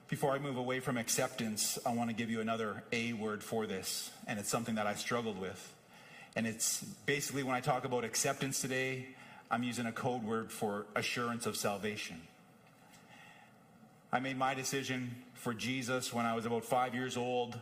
[0.10, 3.67] Before I move away from acceptance, I want to give you another A word for
[3.67, 5.73] this, and it's something that I struggled with.
[6.36, 9.08] And it's basically when I talk about acceptance today,
[9.49, 12.21] I'm using a code word for assurance of salvation.
[14.12, 17.60] I made my decision for Jesus when I was about five years old.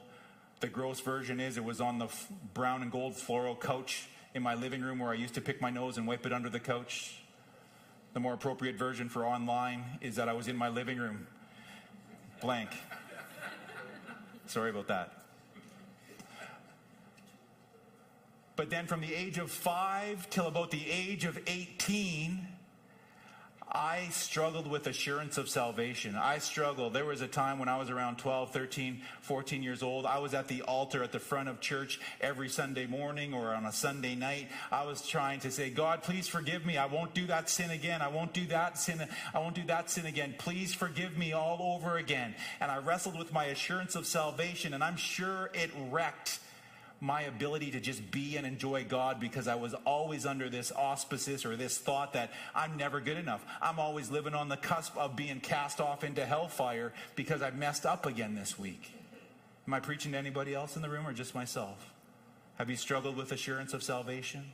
[0.62, 2.08] The gross version is it was on the
[2.54, 5.70] brown and gold floral couch in my living room where I used to pick my
[5.70, 7.20] nose and wipe it under the couch.
[8.14, 11.28] The more appropriate version for online is that I was in my living room,
[12.42, 12.70] blank.
[14.48, 15.25] Sorry about that.
[18.56, 22.48] But then from the age of five till about the age of 18,
[23.76, 26.16] I struggled with assurance of salvation.
[26.16, 26.94] I struggled.
[26.94, 30.06] There was a time when I was around 12, 13, 14 years old.
[30.06, 33.66] I was at the altar at the front of church every Sunday morning or on
[33.66, 34.48] a Sunday night.
[34.72, 36.78] I was trying to say, God, please forgive me.
[36.78, 38.02] I won't do that sin again.
[38.02, 39.06] I won't do that sin.
[39.34, 40.36] I won't do that sin again.
[40.38, 42.34] Please forgive me all over again.
[42.62, 46.40] And I wrestled with my assurance of salvation, and I'm sure it wrecked
[47.06, 51.46] my ability to just be and enjoy God because I was always under this auspices
[51.46, 53.46] or this thought that I'm never good enough.
[53.62, 57.86] I'm always living on the cusp of being cast off into hellfire because I messed
[57.86, 58.92] up again this week.
[59.68, 61.92] Am I preaching to anybody else in the room or just myself?
[62.58, 64.46] Have you struggled with assurance of salvation?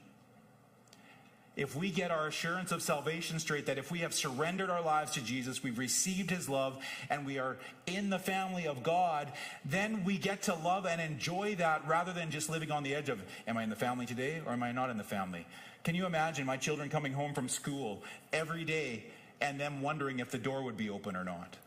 [1.56, 5.12] If we get our assurance of salvation straight, that if we have surrendered our lives
[5.14, 9.32] to Jesus, we've received his love, and we are in the family of God,
[9.66, 13.10] then we get to love and enjoy that rather than just living on the edge
[13.10, 15.46] of, am I in the family today or am I not in the family?
[15.84, 19.06] Can you imagine my children coming home from school every day
[19.42, 21.58] and them wondering if the door would be open or not?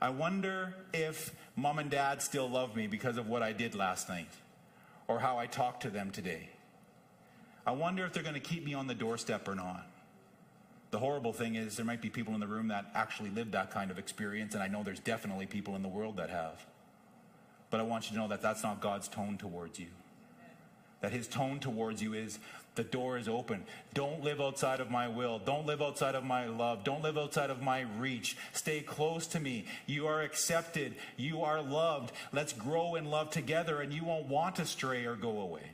[0.00, 4.08] I wonder if mom and dad still love me because of what I did last
[4.08, 4.30] night
[5.08, 6.48] or how I talked to them today.
[7.66, 9.86] I wonder if they're going to keep me on the doorstep or not.
[10.90, 13.70] The horrible thing is, there might be people in the room that actually lived that
[13.70, 16.64] kind of experience, and I know there's definitely people in the world that have.
[17.70, 19.88] But I want you to know that that's not God's tone towards you.
[21.00, 22.38] That his tone towards you is
[22.76, 23.64] the door is open.
[23.92, 25.38] Don't live outside of my will.
[25.38, 26.84] Don't live outside of my love.
[26.84, 28.36] Don't live outside of my reach.
[28.52, 29.64] Stay close to me.
[29.86, 30.94] You are accepted.
[31.16, 32.12] You are loved.
[32.32, 35.73] Let's grow in love together, and you won't want to stray or go away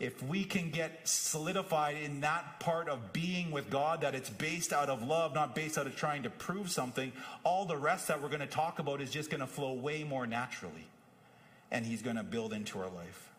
[0.00, 4.72] if we can get solidified in that part of being with God, that it's based
[4.72, 8.22] out of love, not based out of trying to prove something, all the rest that
[8.22, 10.86] we're going to talk about is just going to flow way more naturally.
[11.70, 13.30] And He's going to build into our life.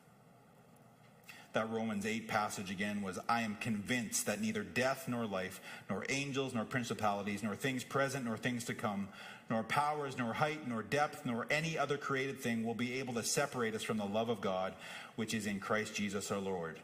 [1.54, 6.06] That Romans 8 passage again was I am convinced that neither death nor life, nor
[6.10, 9.08] angels nor principalities, nor things present nor things to come,
[9.50, 13.24] nor powers, nor height, nor depth, nor any other created thing will be able to
[13.24, 14.74] separate us from the love of God,
[15.16, 16.80] which is in Christ Jesus our Lord.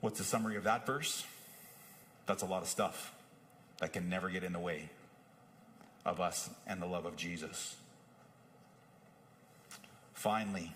[0.00, 1.26] What's the summary of that verse?
[2.26, 3.12] That's a lot of stuff
[3.80, 4.88] that can never get in the way
[6.04, 7.76] of us and the love of Jesus.
[10.14, 10.72] Finally,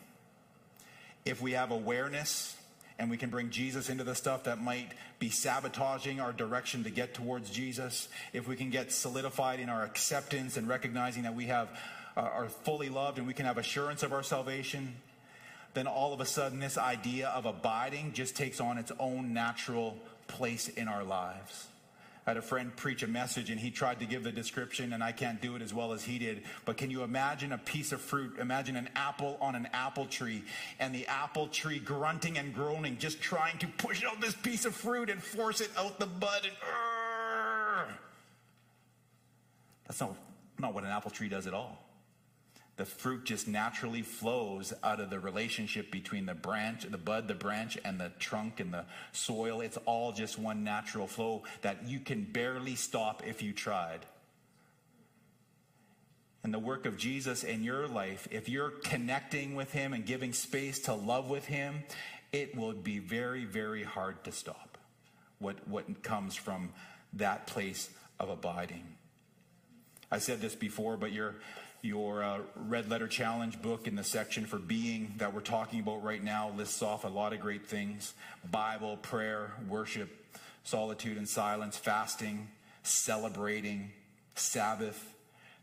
[1.24, 2.56] if we have awareness
[2.98, 6.90] and we can bring Jesus into the stuff that might be sabotaging our direction to
[6.90, 11.46] get towards Jesus, if we can get solidified in our acceptance and recognizing that we
[11.46, 11.68] have
[12.16, 14.94] uh, are fully loved and we can have assurance of our salvation,
[15.74, 19.96] then all of a sudden this idea of abiding just takes on its own natural
[20.28, 21.66] place in our lives.
[22.26, 25.04] I had a friend preach a message and he tried to give the description, and
[25.04, 26.42] I can't do it as well as he did.
[26.64, 28.38] But can you imagine a piece of fruit?
[28.38, 30.42] Imagine an apple on an apple tree,
[30.80, 34.74] and the apple tree grunting and groaning, just trying to push out this piece of
[34.74, 36.44] fruit and force it out the bud.
[36.44, 36.54] And,
[39.86, 40.16] That's not,
[40.58, 41.83] not what an apple tree does at all
[42.76, 47.34] the fruit just naturally flows out of the relationship between the branch, the bud, the
[47.34, 49.60] branch, and the trunk and the soil.
[49.60, 54.06] It's all just one natural flow that you can barely stop if you tried.
[56.42, 60.32] And the work of Jesus in your life, if you're connecting with Him and giving
[60.32, 61.84] space to love with Him,
[62.32, 64.76] it will be very, very hard to stop
[65.38, 66.72] what, what comes from
[67.14, 68.84] that place of abiding.
[70.10, 71.36] I said this before, but you're
[71.84, 76.02] your uh, Red Letter Challenge book in the section for being that we're talking about
[76.02, 78.14] right now lists off a lot of great things
[78.50, 80.08] Bible, prayer, worship,
[80.64, 82.48] solitude and silence, fasting,
[82.82, 83.92] celebrating,
[84.34, 85.14] Sabbath.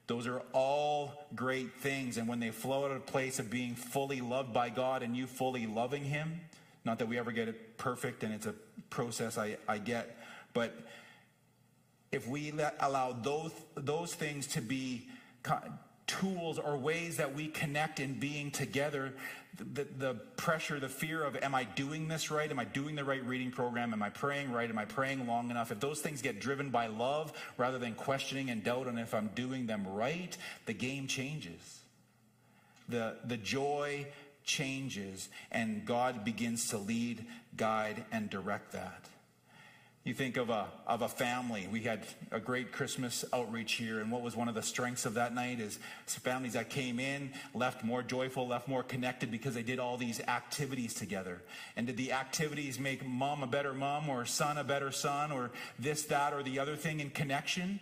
[0.05, 2.17] Those are all great things.
[2.17, 5.17] And when they flow out of a place of being fully loved by God and
[5.17, 6.41] you fully loving Him,
[6.85, 8.53] not that we ever get it perfect and it's a
[8.89, 10.17] process I, I get,
[10.53, 10.73] but
[12.11, 15.07] if we let, allow those, those things to be
[16.19, 19.13] tools or ways that we connect in being together.
[19.57, 22.49] The, the, pressure the fear of am i doing this right?
[22.49, 23.93] Am i doing the right reading program?
[23.93, 24.69] Am i praying right?
[24.69, 25.71] Am i praying long enough?
[25.71, 29.29] If those things get driven by love rather than questioning and doubt on if i'm
[29.35, 30.35] doing them right
[30.65, 31.79] the game changes.
[32.89, 34.07] The, the joy
[34.43, 39.10] changes and god begins to lead guide and direct that
[40.03, 41.67] you think of a, of a family.
[41.71, 45.13] We had a great Christmas outreach here, and what was one of the strengths of
[45.13, 45.77] that night is
[46.07, 50.19] families that came in left more joyful, left more connected because they did all these
[50.21, 51.43] activities together.
[51.75, 55.51] And did the activities make mom a better mom or son a better son or
[55.77, 57.79] this, that, or the other thing in connection?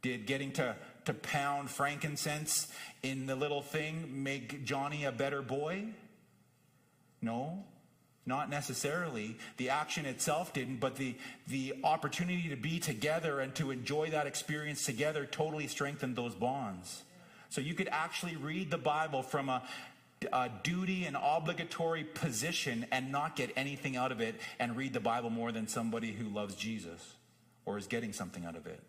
[0.00, 2.72] Did getting to, to pound frankincense
[3.02, 5.88] in the little thing make Johnny a better boy?
[7.20, 7.64] No.
[8.26, 9.36] Not necessarily.
[9.58, 11.14] The action itself didn't, but the,
[11.46, 17.02] the opportunity to be together and to enjoy that experience together totally strengthened those bonds.
[17.50, 19.62] So you could actually read the Bible from a,
[20.32, 25.00] a duty and obligatory position and not get anything out of it and read the
[25.00, 27.14] Bible more than somebody who loves Jesus
[27.66, 28.80] or is getting something out of it.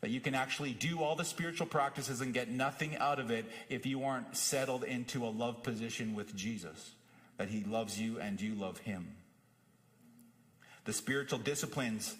[0.00, 3.46] That you can actually do all the spiritual practices and get nothing out of it
[3.68, 6.95] if you aren't settled into a love position with Jesus
[7.38, 9.14] that he loves you and you love him.
[10.84, 12.16] The spiritual disciplines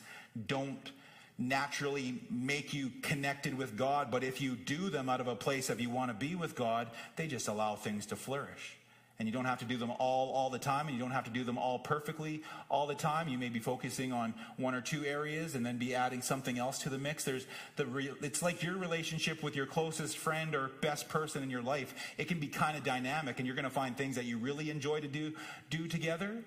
[0.46, 0.90] don't
[1.38, 5.70] naturally make you connected with God, but if you do them out of a place
[5.70, 8.76] of you want to be with God, they just allow things to flourish.
[9.18, 11.24] And you don't have to do them all all the time, and you don't have
[11.24, 13.28] to do them all perfectly all the time.
[13.28, 16.78] You may be focusing on one or two areas and then be adding something else
[16.80, 17.24] to the mix.
[17.24, 17.46] There's
[17.76, 21.62] the re- it's like your relationship with your closest friend or best person in your
[21.62, 21.94] life.
[22.18, 24.70] It can be kind of dynamic, and you're going to find things that you really
[24.70, 25.32] enjoy to do
[25.70, 26.42] do together,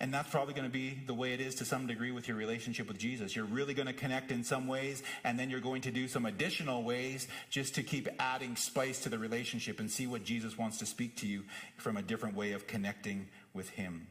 [0.00, 2.36] And that's probably going to be the way it is to some degree with your
[2.36, 3.34] relationship with Jesus.
[3.34, 6.24] You're really going to connect in some ways, and then you're going to do some
[6.24, 10.78] additional ways just to keep adding spice to the relationship and see what Jesus wants
[10.78, 11.42] to speak to you
[11.76, 14.06] from a different way of connecting with Him.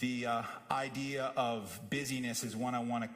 [0.00, 3.10] The uh, idea of busyness is one I want to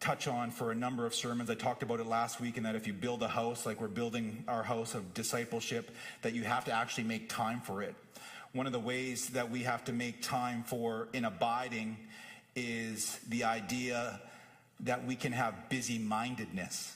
[0.00, 1.50] touch on for a number of sermons.
[1.50, 3.88] I talked about it last week, and that if you build a house, like we're
[3.88, 5.90] building our house of discipleship,
[6.22, 7.94] that you have to actually make time for it.
[8.52, 11.98] One of the ways that we have to make time for in abiding
[12.56, 14.20] is the idea
[14.80, 16.94] that we can have busy mindedness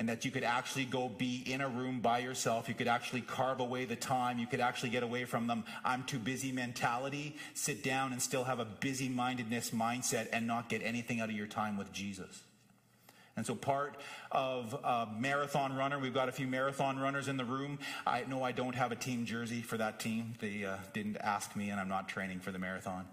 [0.00, 2.68] and that you could actually go be in a room by yourself.
[2.68, 4.38] You could actually carve away the time.
[4.38, 5.64] You could actually get away from them.
[5.84, 7.36] I'm too busy mentality.
[7.52, 11.36] Sit down and still have a busy mindedness mindset and not get anything out of
[11.36, 12.40] your time with Jesus.
[13.36, 13.96] And so, part
[14.32, 14.76] of
[15.18, 17.78] marathon runner, we've got a few marathon runners in the room.
[18.06, 20.34] I know I don't have a team jersey for that team.
[20.40, 23.06] They uh, didn't ask me, and I'm not training for the marathon.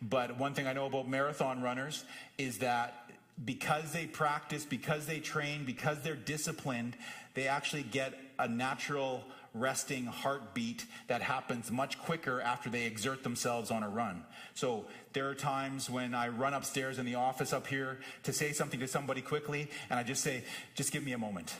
[0.00, 2.04] But one thing I know about marathon runners
[2.38, 3.10] is that
[3.44, 6.96] because they practice, because they train, because they're disciplined,
[7.34, 13.70] they actually get a natural resting heartbeat that happens much quicker after they exert themselves
[13.70, 14.24] on a run.
[14.54, 18.52] So there are times when I run upstairs in the office up here to say
[18.52, 20.44] something to somebody quickly, and I just say,
[20.74, 21.54] just give me a moment.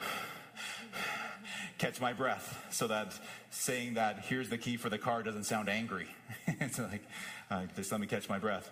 [1.78, 3.12] Catch my breath so that
[3.50, 6.06] saying that here's the key for the car doesn't sound angry.
[6.46, 7.02] it's like,
[7.50, 8.70] uh, just let me catch my breath.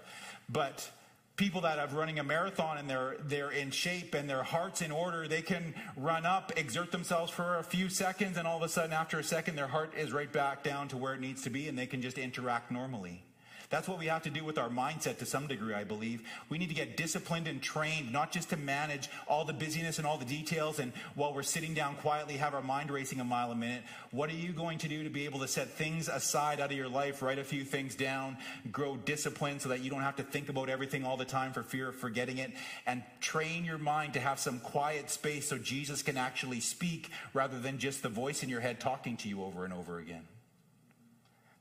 [0.49, 0.89] But
[1.37, 4.91] people that are running a marathon and they're they're in shape and their heart's in
[4.91, 8.69] order they can run up exert themselves for a few seconds and all of a
[8.69, 11.51] sudden after a second their heart is right back down to where it needs to
[11.51, 13.25] be and they can just interact normally
[13.73, 16.21] that's what we have to do with our mindset to some degree, I believe.
[16.51, 20.07] We need to get disciplined and trained, not just to manage all the busyness and
[20.07, 23.51] all the details, and while we're sitting down quietly, have our mind racing a mile
[23.51, 23.83] a minute.
[24.11, 26.77] What are you going to do to be able to set things aside out of
[26.77, 28.37] your life, write a few things down,
[28.71, 31.63] grow discipline so that you don't have to think about everything all the time for
[31.63, 32.53] fear of forgetting it,
[32.87, 37.59] and train your mind to have some quiet space so Jesus can actually speak rather
[37.59, 40.27] than just the voice in your head talking to you over and over again?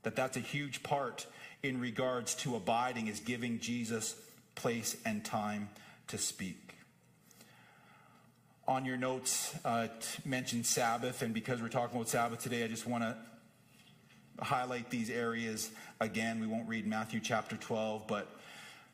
[0.02, 1.26] That that's a huge part
[1.62, 4.16] in regards to abiding is giving Jesus
[4.54, 5.68] place and time
[6.08, 6.74] to speak.
[8.66, 9.88] On your notes, uh,
[10.24, 13.16] mention Sabbath, and because we're talking about Sabbath today, I just want to
[14.40, 16.40] highlight these areas again.
[16.40, 18.28] We won't read Matthew chapter 12, but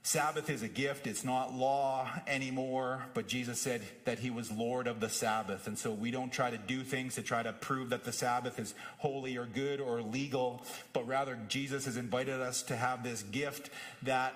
[0.03, 1.07] Sabbath is a gift.
[1.07, 5.67] It's not law anymore, but Jesus said that he was Lord of the Sabbath.
[5.67, 8.59] And so we don't try to do things to try to prove that the Sabbath
[8.59, 13.23] is holy or good or legal, but rather Jesus has invited us to have this
[13.23, 13.71] gift
[14.03, 14.35] that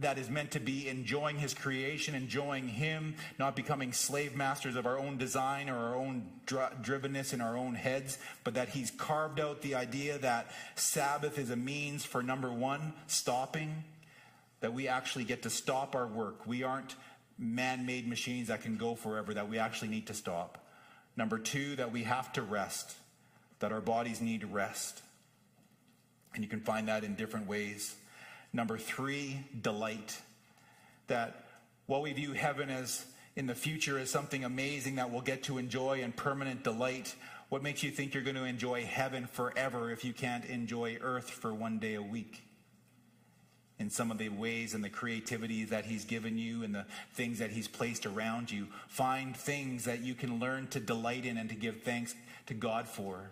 [0.00, 4.86] that is meant to be enjoying his creation, enjoying him, not becoming slave masters of
[4.86, 9.38] our own design or our own drivenness in our own heads, but that he's carved
[9.38, 13.84] out the idea that Sabbath is a means for number one, stopping
[14.64, 16.46] that we actually get to stop our work.
[16.46, 16.94] We aren't
[17.38, 20.56] man made machines that can go forever, that we actually need to stop.
[21.18, 22.94] Number two, that we have to rest,
[23.58, 25.02] that our bodies need rest.
[26.32, 27.94] And you can find that in different ways.
[28.54, 30.18] Number three, delight.
[31.08, 31.44] That
[31.84, 33.04] while we view heaven as
[33.36, 37.14] in the future as something amazing that we'll get to enjoy and permanent delight,
[37.50, 41.28] what makes you think you're going to enjoy heaven forever if you can't enjoy earth
[41.28, 42.43] for one day a week?
[43.78, 47.38] In some of the ways and the creativity that He's given you and the things
[47.38, 48.68] that He's placed around you.
[48.88, 52.14] Find things that you can learn to delight in and to give thanks
[52.46, 53.30] to God for.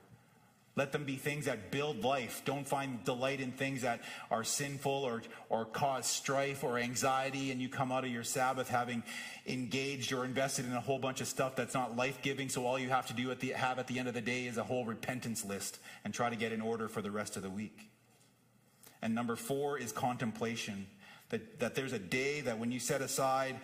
[0.74, 2.42] Let them be things that build life.
[2.46, 7.60] Don't find delight in things that are sinful or, or cause strife or anxiety, and
[7.60, 9.02] you come out of your Sabbath having
[9.46, 12.48] engaged or invested in a whole bunch of stuff that's not life giving.
[12.48, 14.46] So all you have to do at the, have at the end of the day
[14.46, 17.42] is a whole repentance list and try to get in order for the rest of
[17.42, 17.91] the week.
[19.02, 20.86] And number four is contemplation.
[21.30, 23.56] That, that there's a day that when you set aside,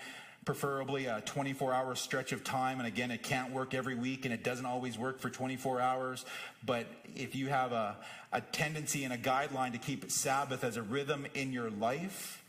[0.44, 4.32] preferably a 24 hour stretch of time, and again, it can't work every week and
[4.32, 6.24] it doesn't always work for 24 hours,
[6.64, 7.96] but if you have a,
[8.32, 12.42] a tendency and a guideline to keep Sabbath as a rhythm in your life,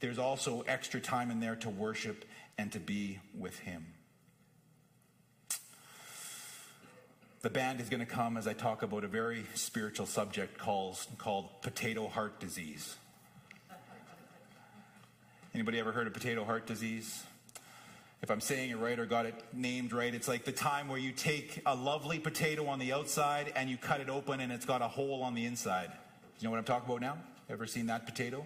[0.00, 2.26] there's also extra time in there to worship
[2.58, 3.86] and to be with Him.
[7.42, 10.98] The band is going to come as I talk about a very spiritual subject called,
[11.16, 12.96] called potato heart disease.
[15.54, 17.24] Anybody ever heard of potato heart disease?
[18.22, 20.98] If I'm saying it right or got it named right, it's like the time where
[20.98, 24.66] you take a lovely potato on the outside and you cut it open and it's
[24.66, 25.90] got a hole on the inside.
[26.38, 27.16] You know what I'm talking about now?
[27.48, 28.44] Ever seen that potato?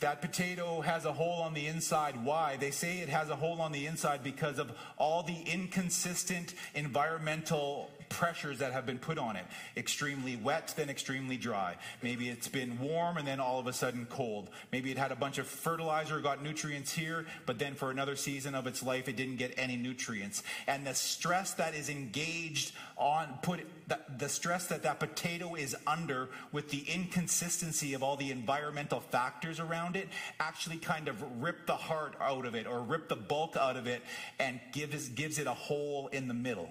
[0.00, 2.24] That potato has a hole on the inside.
[2.24, 2.56] Why?
[2.56, 7.90] They say it has a hole on the inside because of all the inconsistent environmental
[8.14, 9.44] pressures that have been put on it.
[9.76, 11.76] Extremely wet, then extremely dry.
[12.00, 14.50] Maybe it's been warm and then all of a sudden cold.
[14.70, 18.54] Maybe it had a bunch of fertilizer, got nutrients here, but then for another season
[18.54, 20.44] of its life, it didn't get any nutrients.
[20.68, 25.74] And the stress that is engaged on, put the, the stress that that potato is
[25.84, 30.08] under with the inconsistency of all the environmental factors around it
[30.38, 33.88] actually kind of rip the heart out of it or rip the bulk out of
[33.88, 34.02] it
[34.38, 36.70] and gives, gives it a hole in the middle.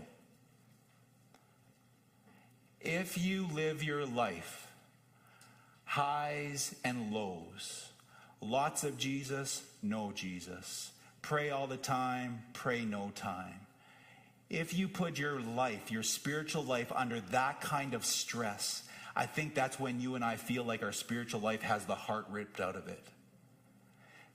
[2.84, 4.68] If you live your life,
[5.86, 7.90] highs and lows,
[8.42, 13.62] lots of Jesus, no Jesus, pray all the time, pray no time.
[14.50, 18.84] If you put your life, your spiritual life, under that kind of stress,
[19.16, 22.26] I think that's when you and I feel like our spiritual life has the heart
[22.30, 23.08] ripped out of it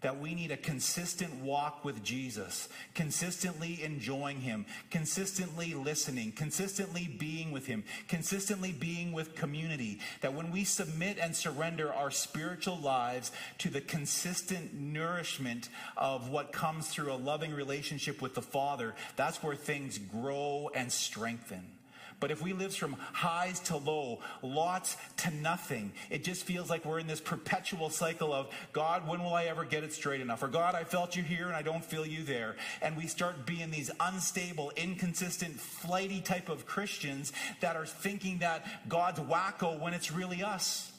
[0.01, 7.51] that we need a consistent walk with Jesus, consistently enjoying Him, consistently listening, consistently being
[7.51, 9.99] with Him, consistently being with community.
[10.21, 16.53] That when we submit and surrender our spiritual lives to the consistent nourishment of what
[16.53, 21.78] comes through a loving relationship with the Father, that's where things grow and strengthen.
[22.21, 26.85] But if we live from highs to low, lots to nothing, it just feels like
[26.85, 30.43] we're in this perpetual cycle of, God, when will I ever get it straight enough?
[30.43, 32.57] Or God, I felt you here and I don't feel you there.
[32.83, 38.89] And we start being these unstable, inconsistent, flighty type of Christians that are thinking that
[38.89, 40.91] God's wacko when it's really us.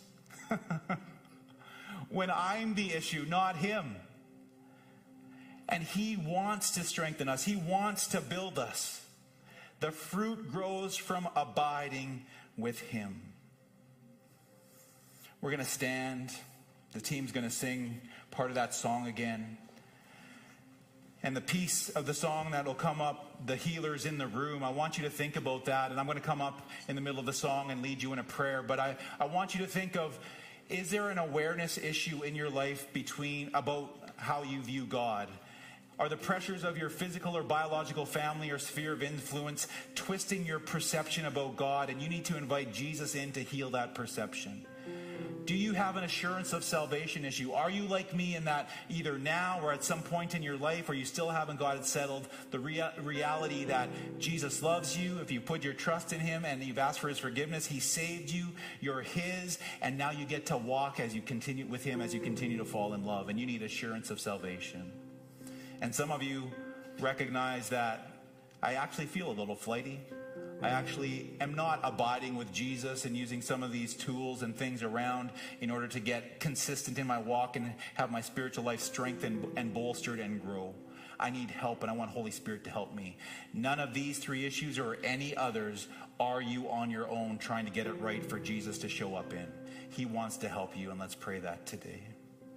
[2.09, 3.97] when I'm the issue, not Him.
[5.67, 9.05] And He wants to strengthen us, He wants to build us.
[9.79, 12.25] The fruit grows from abiding
[12.57, 13.21] with Him.
[15.41, 16.31] We're going to stand.
[16.91, 18.01] The team's going to sing
[18.31, 19.57] part of that song again.
[21.23, 24.69] And the piece of the song that'll come up, the healers in the room, I
[24.69, 25.91] want you to think about that.
[25.91, 28.13] And I'm going to come up in the middle of the song and lead you
[28.13, 28.61] in a prayer.
[28.61, 30.17] But I, I want you to think of
[30.69, 35.27] is there an awareness issue in your life between about how you view God?
[35.99, 40.59] Are the pressures of your physical or biological family or sphere of influence twisting your
[40.59, 41.89] perception about God?
[41.89, 44.65] And you need to invite Jesus in to heal that perception.
[45.45, 47.51] Do you have an assurance of salvation issue?
[47.51, 50.87] Are you like me in that either now or at some point in your life,
[50.87, 53.89] or you still haven't got it settled, the rea- reality that
[54.19, 57.17] Jesus loves you, if you put your trust in Him and you've asked for His
[57.17, 58.45] forgiveness, He saved you,
[58.79, 62.19] you're His, and now you get to walk as you continue with Him as you
[62.19, 64.91] continue to fall in love, and you need assurance of salvation.
[65.81, 66.51] And some of you
[66.99, 68.11] recognize that
[68.61, 69.99] I actually feel a little flighty.
[70.61, 74.83] I actually am not abiding with Jesus and using some of these tools and things
[74.83, 75.29] around
[75.61, 79.73] in order to get consistent in my walk and have my spiritual life strengthened and
[79.73, 80.73] bolstered and grow.
[81.17, 83.17] I need help and I want Holy Spirit to help me.
[83.53, 85.87] None of these three issues or any others
[86.19, 89.33] are you on your own trying to get it right for Jesus to show up
[89.33, 89.47] in.
[89.89, 92.01] He wants to help you, and let's pray that today.